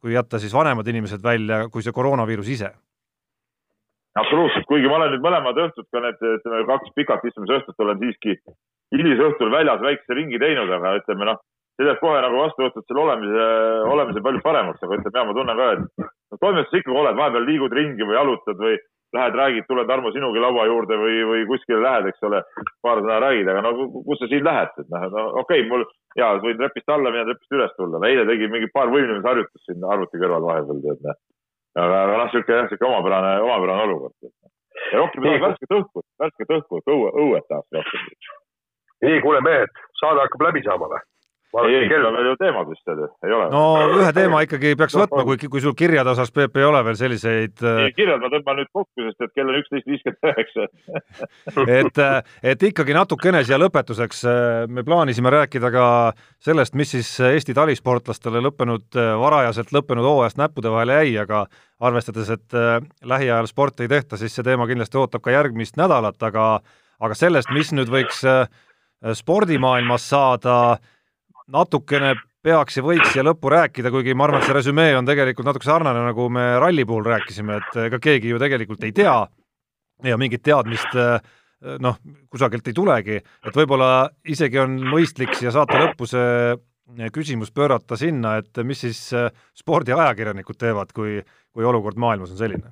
[0.01, 2.75] kui jätta siis vanemad inimesed välja, kui see koroonaviirus ise
[4.21, 8.37] absoluutselt, kuigi ma olen nüüd mõlemad õhtud ka need, ütleme kaks pikat istumisõhtut olen siiski
[8.95, 11.41] hilisõhtul väljas väikse ringi teinud, aga ütleme noh,
[11.77, 13.47] see teeb kohe nagu vastu võtnud selle olemise,
[13.93, 17.49] olemise palju paremaks, aga ütleme ja ma tunnen ka, et no toimetuses ikka oled, vahepeal
[17.51, 18.79] liigud ringi või jalutad või
[19.17, 22.41] lähed, räägid, tuled Tarmo sinugi laua juurde või, või kuskile lähed, eks ole,
[22.85, 25.87] paar sõna räägid, aga no kus sa siin lähed, et noh, no okei okay,, mul
[26.19, 30.21] ja võin trepist alla minna, trepist üles tulla, eile tegin mingi paar võimlemisharjutust siin arvuti
[30.21, 31.23] kõrval vahepeal, tead, noh
[31.83, 34.15] aga, aga noh, sihuke jah, sihuke omapärane, omapärane olukord.
[34.93, 38.09] ja rohkem tahaks värsket õhku, värsket õhku, õue, õued tahaks rohkem.
[39.07, 41.03] nii, kuule mehed, saade hakkab läbi saama või?
[41.55, 43.47] Ei, ei, kell on veel ju teemad vist veel ju, ei ole?
[43.53, 43.63] no
[43.97, 47.63] ühe teema ikkagi peaks võtma, kui, kui sul kirjade osas, Peep, ei ole veel selliseid
[47.65, 50.67] äh, ei, kirjad ma tõmban nüüd kokku, sest et kell on üksteist viiskümmend üheksa.
[51.79, 52.17] et, äh,
[52.53, 55.87] et ikkagi natukene siia lõpetuseks, äh, me plaanisime rääkida ka
[56.43, 58.89] sellest, mis siis Eesti talisportlastele lõppenud,
[59.21, 61.47] varajaselt lõppenud hooajast näppude vahele jäi, aga
[61.87, 62.57] arvestades, et
[63.05, 66.47] lähiajal sporti ei tehta, siis see teema kindlasti ootab ka järgmist nädalat, aga
[66.97, 68.23] aga sellest, mis nüüd võiks
[69.19, 70.93] spordimaailmas saada äh,
[71.53, 72.15] natukene
[72.47, 75.67] peaks ja võiks siia lõppu rääkida, kuigi ma arvan, et see resümee on tegelikult natuke
[75.67, 79.17] sarnane, nagu me ralli puhul rääkisime, et ega keegi ju tegelikult ei tea
[80.07, 81.19] ja mingit teadmist äh,
[81.83, 81.99] noh,
[82.31, 86.57] kusagilt ei tulegi, et võib-olla isegi on mõistlik siia saate lõppu see
[87.11, 89.01] küsimus pöörata sinna, et mis siis
[89.59, 91.19] spordiajakirjanikud teevad, kui,
[91.51, 92.71] kui olukord maailmas on selline?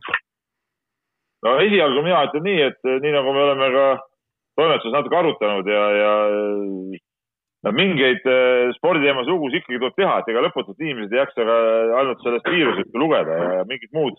[1.44, 3.86] no esialgu mina ütlen nii, et nii nagu me oleme ka
[4.56, 6.12] toimetuses natuke arutanud ja, ja
[7.64, 11.58] no mingeid äh, sporditeemalisi lugusid ikkagi tuleb teha, et ega lõputult inimesed ei jaksa ka
[12.00, 14.18] ainult sellest viirusest lugeda ja mingit muud,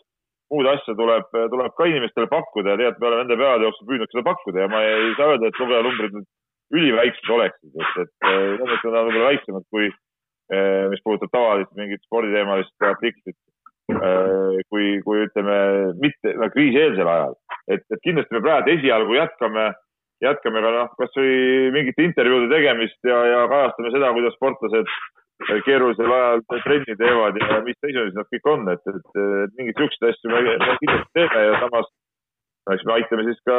[0.53, 4.13] muud asja tuleb, tuleb ka inimestele pakkuda ja tegelikult me oleme nende peade jooksul püüdnud
[4.13, 6.27] seda pakkuda ja ma ei saa öelda, et lugejanumbrid nüüd
[6.73, 8.29] üliväiksed oleksid, et, et
[8.65, 9.89] õnneks nad on võib-olla väiksemad kui,
[10.53, 13.37] äh, mis puudutab tavalist mingit sporditeemalist artiklit,
[13.93, 15.57] äh, kui, kui ütleme,
[16.01, 17.37] mitte no, kriisieelsel ajal.
[17.69, 19.69] et, et kindlasti me praegu esialgu jätkame
[20.23, 21.35] jätkame ka noh, kasvõi
[21.75, 24.93] mingite intervjuude tegemist ja, ja kajastame seda, kuidas sportlased
[25.65, 30.13] keerulisel ajal trenni teevad ja mis seisundis nad kõik on, et, et, et mingeid siukseid
[30.13, 31.91] asju me, me kindlasti teeme ja samas
[32.73, 33.57] eks me aitame siis ka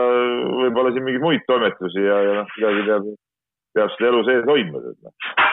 [0.62, 3.12] võib-olla siin mingeid muid toimetusi ja, ja noh, midagi peab,
[3.76, 4.82] peab seda elu sees hoidma.
[4.86, 5.44] noh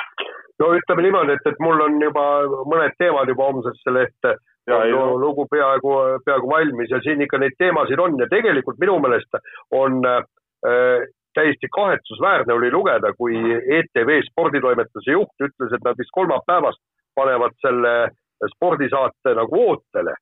[0.61, 2.25] no ütleme niimoodi, et, et mul on juba
[2.71, 4.37] mõned teemad juba homsesse lehte
[4.69, 8.79] ja no, no, lugu peaaegu, peaaegu valmis ja siin ikka neid teemasid on ja tegelikult
[8.79, 9.41] minu meelest
[9.75, 10.21] on Äh,
[11.33, 13.35] täiesti kahetsusväärne oli lugeda, kui
[13.77, 16.79] ETV sporditoimetuse juht ütles, et nad vist kolmapäevast
[17.15, 17.93] panevad selle
[18.55, 20.15] spordisaate nagu ootele.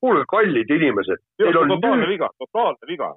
[0.00, 1.20] kuulge, kallid inimesed.
[1.38, 3.14] totaalne viga, totaalne viga.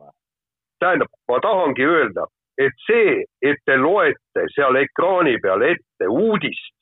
[0.79, 6.75] tähendab, ma tahangi öelda, et see, et te loete seal ekraani peal ette uudist,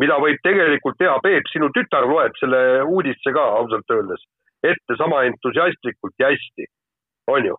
[0.00, 4.26] mida võib tegelikult teha, Peep, sinu tütar loeb selle uudisse ka ausalt öeldes
[4.64, 6.66] ette sama entusiastlikult ja hästi,
[7.30, 7.56] on ju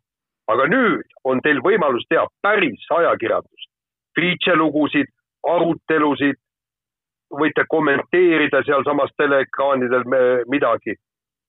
[0.52, 3.70] aga nüüd on teil võimalus teha päris ajakirjandust,
[4.18, 5.10] feature-lugusid,
[5.48, 6.40] arutelusid,
[7.42, 10.08] võite kommenteerida sealsamas teleekraanidel
[10.52, 10.96] midagi.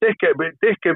[0.01, 0.95] tehke, tehke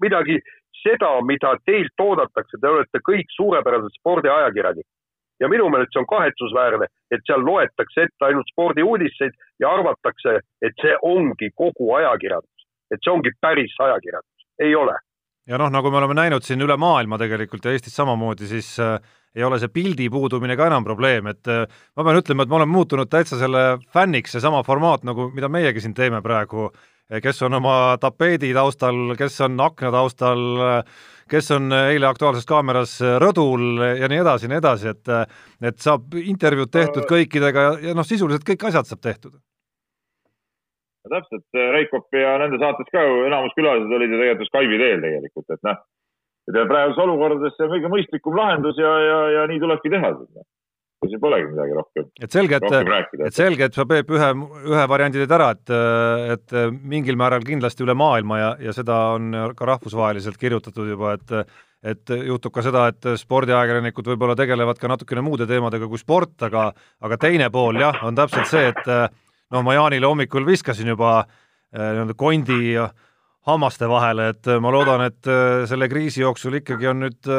[0.00, 0.38] midagi
[0.82, 4.92] seda, mida teilt oodatakse, te olete kõik suurepärased spordiajakirjanikud.
[5.40, 10.74] ja minu meelest see on kahetsusväärne, et seal loetakse ette ainult spordiuudiseid ja arvatakse, et
[10.82, 14.96] see ongi kogu ajakirjandus, et see ongi päris ajakirjandus, ei ole
[15.48, 18.98] ja noh, nagu me oleme näinud siin üle maailma tegelikult ja Eestis samamoodi, siis äh,
[19.36, 21.64] ei ole see pildi puudumine ka enam probleem, et äh,
[21.96, 25.84] ma pean ütlema, et ma olen muutunud täitsa selle fänniks, seesama formaat nagu, mida meiegi
[25.84, 26.68] siin teeme praegu,
[27.08, 30.42] kes on oma tapeedi taustal, kes on akna taustal,
[31.28, 35.14] kes on eile Aktuaalses Kaameras rõdul ja nii edasi ja nii edasi, et
[35.72, 39.32] et saab intervjuud tehtud kõikidega ja, ja noh, sisuliselt kõik asjad saab tehtud
[41.12, 45.48] täpselt, Reikop ja nende saates ka ju enamus külalised olid ju tegelikult Skype'i teel tegelikult,
[45.56, 45.80] et noh,
[46.48, 50.30] et praeguses olukordades see on kõige mõistlikum lahendus ja, ja, ja nii tulebki teha siis
[50.38, 50.48] noh.
[51.08, 52.08] siin polegi midagi rohkem.
[52.24, 52.90] et selge, et,
[53.28, 54.32] et selge, et sa Peep ühe,
[54.72, 55.76] ühe variandi teed ära, et,
[56.34, 56.58] et
[56.94, 61.40] mingil määral kindlasti üle maailma ja, ja seda on ka rahvusvaheliselt kirjutatud juba, et
[61.78, 66.72] et juhtub ka seda, et spordiajakirjanikud võib-olla tegelevad ka natukene muude teemadega kui sport, aga
[67.06, 68.88] aga teine pool jah, on täpselt see, et
[69.50, 72.76] no ma Jaanile hommikul viskasin juba äh, nii-öelda kondi
[73.48, 77.30] hammaste vahele, et äh, ma loodan, et äh, selle kriisi jooksul ikkagi on nüüd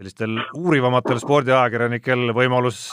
[0.00, 2.86] sellistel uurivamatel spordiajakirjanikel võimalus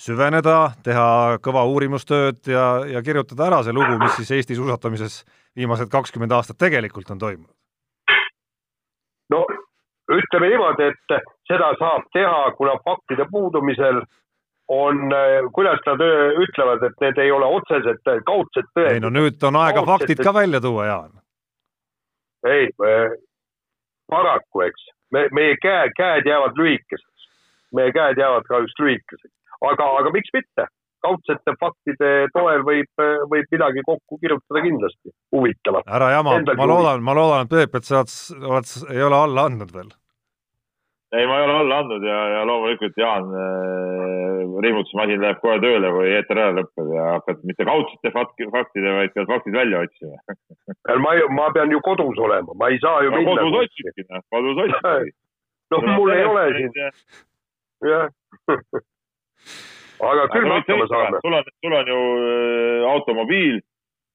[0.00, 5.24] süveneda, teha kõva uurimustööd ja, ja kirjutada ära see lugu, mis siis Eesti suusatamises
[5.58, 7.56] viimased kakskümmend aastat tegelikult on toimunud.
[9.34, 9.42] no
[10.10, 14.00] ütleme niimoodi, et seda saab teha, kuna faktide puudumisel
[14.70, 18.92] on, äh, kuidas nad äh, ütlevad, et need ei ole otsesed, äh, kaudsed tõed.
[18.94, 21.12] ei no nüüd on aega kaudsed, faktid ka välja tuua, Jaan.
[22.46, 22.68] ei,
[24.10, 27.30] paraku, eks, me, meie käe, käed jäävad lühikeseks.
[27.74, 29.34] meie käed jäävad kahjuks lühikeseks,
[29.72, 30.70] aga, aga miks mitte?
[31.00, 33.02] kaudsete faktide toel võib,
[33.32, 35.88] võib midagi kokku kirjutada kindlasti, huvitavat.
[35.88, 38.12] ära jama, ma loodan, ma loodan, et Peep, et sa oled,
[38.44, 39.88] oled, ei ole alla andnud veel
[41.16, 45.90] ei, ma ei ole alla andnud ja, ja loomulikult Jaan äh, riimutusmasin läheb kohe tööle,
[45.94, 50.16] kui eeter ära lõpeb ja hakkad mitte kaudsete faktide, vaid pead faktid välja otsima
[51.04, 53.42] ma, ma pean ju kodus olema, ma ei saa ju no, minna.
[53.42, 55.16] kodus otsidki, noh, kodus otsidki.
[55.74, 56.72] noh, mul ei ole siin.
[57.90, 58.06] jah
[60.10, 61.18] aga küll me hakkama saame.
[61.24, 62.00] sul on, sul on ju
[62.30, 63.60] äh, automobiil,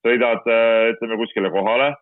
[0.05, 1.93] sõidad, äh, ütleme kuskile kohale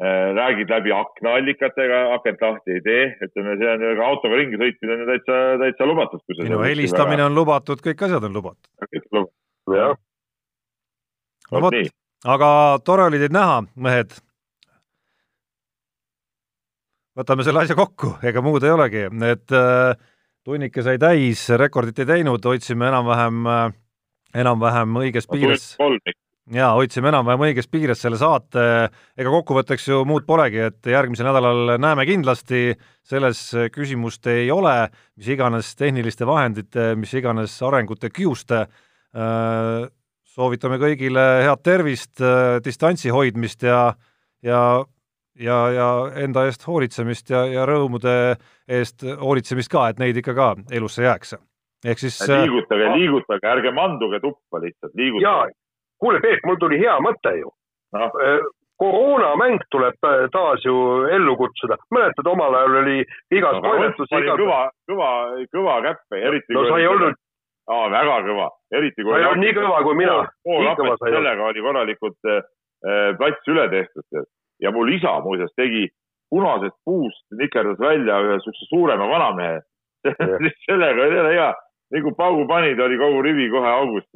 [0.00, 5.02] räägid läbi aknaallikatega, akent lahti ei tee, ütleme, see on ka autoga ringi sõitmine on
[5.02, 6.22] ju täitsa, täitsa lubatud.
[6.38, 9.28] ei no helistamine on lubatud, kõik asjad on lubatud.
[9.76, 9.92] jah.
[11.52, 11.76] no vot,
[12.36, 12.50] aga
[12.84, 14.16] tore oli teid näha, mehed.
[17.20, 20.00] võtame selle asja kokku, ega muud ei olegi, et äh,
[20.48, 23.78] tunnike sai täis, rekordit ei teinud, hoidsime enam-vähem äh,,
[24.32, 25.74] enam-vähem õiges piires.
[26.54, 28.62] Jaa, hoidsime enam-vähem õiges piires selle saate,
[29.18, 32.74] ega kokkuvõtteks ju muud polegi, et järgmisel nädalal näeme kindlasti,
[33.06, 33.42] selles
[33.74, 34.74] küsimust ei ole,
[35.18, 38.64] mis iganes tehniliste vahendite, mis iganes arengute kiuste,
[40.30, 42.22] soovitame kõigile head tervist,
[42.64, 43.82] distantsi hoidmist ja
[44.42, 44.62] ja
[45.40, 45.88] ja, ja
[46.20, 48.12] enda eest hoolitsemist ja, ja rõõmude
[48.68, 51.36] eest hoolitsemist ka, et neid ikka ka elusse jääks.
[51.86, 55.54] ehk siis liigutage, liigutage, ärge manduge tuppa lihtsalt, liigutage
[56.00, 57.52] kuule, Peep, mul tuli hea mõte ju.
[57.96, 58.10] No..
[58.22, 58.40] Äh,
[58.80, 60.74] koroonamäng tuleb äh, taas ju
[61.12, 63.00] ellu kutsuda, mäletad, omal ajal oli
[63.36, 64.36] igas no, toimetus iga....
[64.40, 65.10] kõva, kõva,
[65.52, 67.18] kõva käppe, eriti no sa ei olnud.
[67.68, 68.48] aa, väga kõva,
[68.78, 69.12] eriti kui.
[69.12, 70.18] sa ei olnud nii kõva kui mina.
[71.04, 72.40] sellega oli korralikult äh,
[73.20, 74.24] plats üle tehtud
[74.64, 75.88] ja mul isa muuseas tegi
[76.30, 79.60] punasest puust, nikerdas välja ühe siukse suurema vanamehe.
[80.66, 81.50] Sellega oli jälle hea,
[81.90, 84.10] nii kui paugu panid, oli kogu rivi kohe august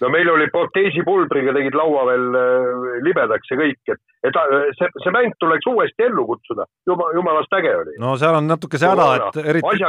[0.00, 4.90] no meil oli proteesipulbriga tegid laua veel äh, libedaks ja kõik, et, et äh, see,
[5.04, 6.66] see mäng tuleks uuesti ellu kutsuda.
[6.88, 7.96] jumala, jumalast äge oli.
[8.02, 9.84] no seal on natuke see häda, et eriti,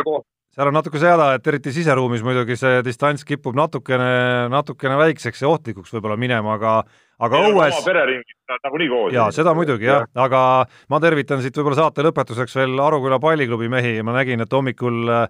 [0.54, 4.12] seal on natuke see häda, et eriti siseruumis muidugi see distants kipub natukene,
[4.54, 6.76] natukene väikseks ja ohtlikuks võib-olla minema, aga
[7.24, 7.80] aga õues.
[7.86, 9.16] pereringis nagunii koos.
[9.16, 10.44] jaa, seda muidugi jah ja., aga
[10.92, 15.28] ma tervitan siit võib-olla saate lõpetuseks veel Aruküla palliklubi mehi, ma nägin, et hommikul Äh,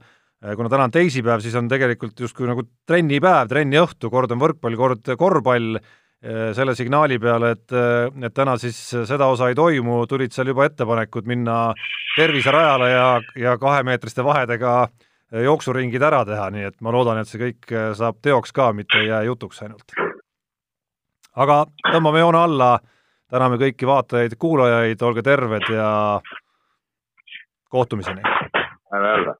[0.55, 5.11] kuna täna on teisipäev, siis on tegelikult justkui nagu trennipäev, trenniõhtu, kord on võrkpall, kord
[5.19, 8.77] korvpall, äh, selle signaali peale, et, äh, et täna siis
[9.07, 11.57] seda osa ei toimu, tulid seal juba ettepanekud minna
[12.17, 13.07] terviserajale ja,
[13.39, 14.87] ja kahemeetriste vahedega
[15.43, 19.07] jooksuringid ära teha, nii et ma loodan, et see kõik saab teoks ka, mitte ei
[19.07, 19.95] jää jutuks ainult.
[21.33, 22.71] aga tõmbame joone alla,
[23.33, 25.87] täname kõiki vaatajaid-kuulajaid, olge terved ja
[27.73, 28.21] kohtumiseni!
[28.91, 29.39] näeme jälle!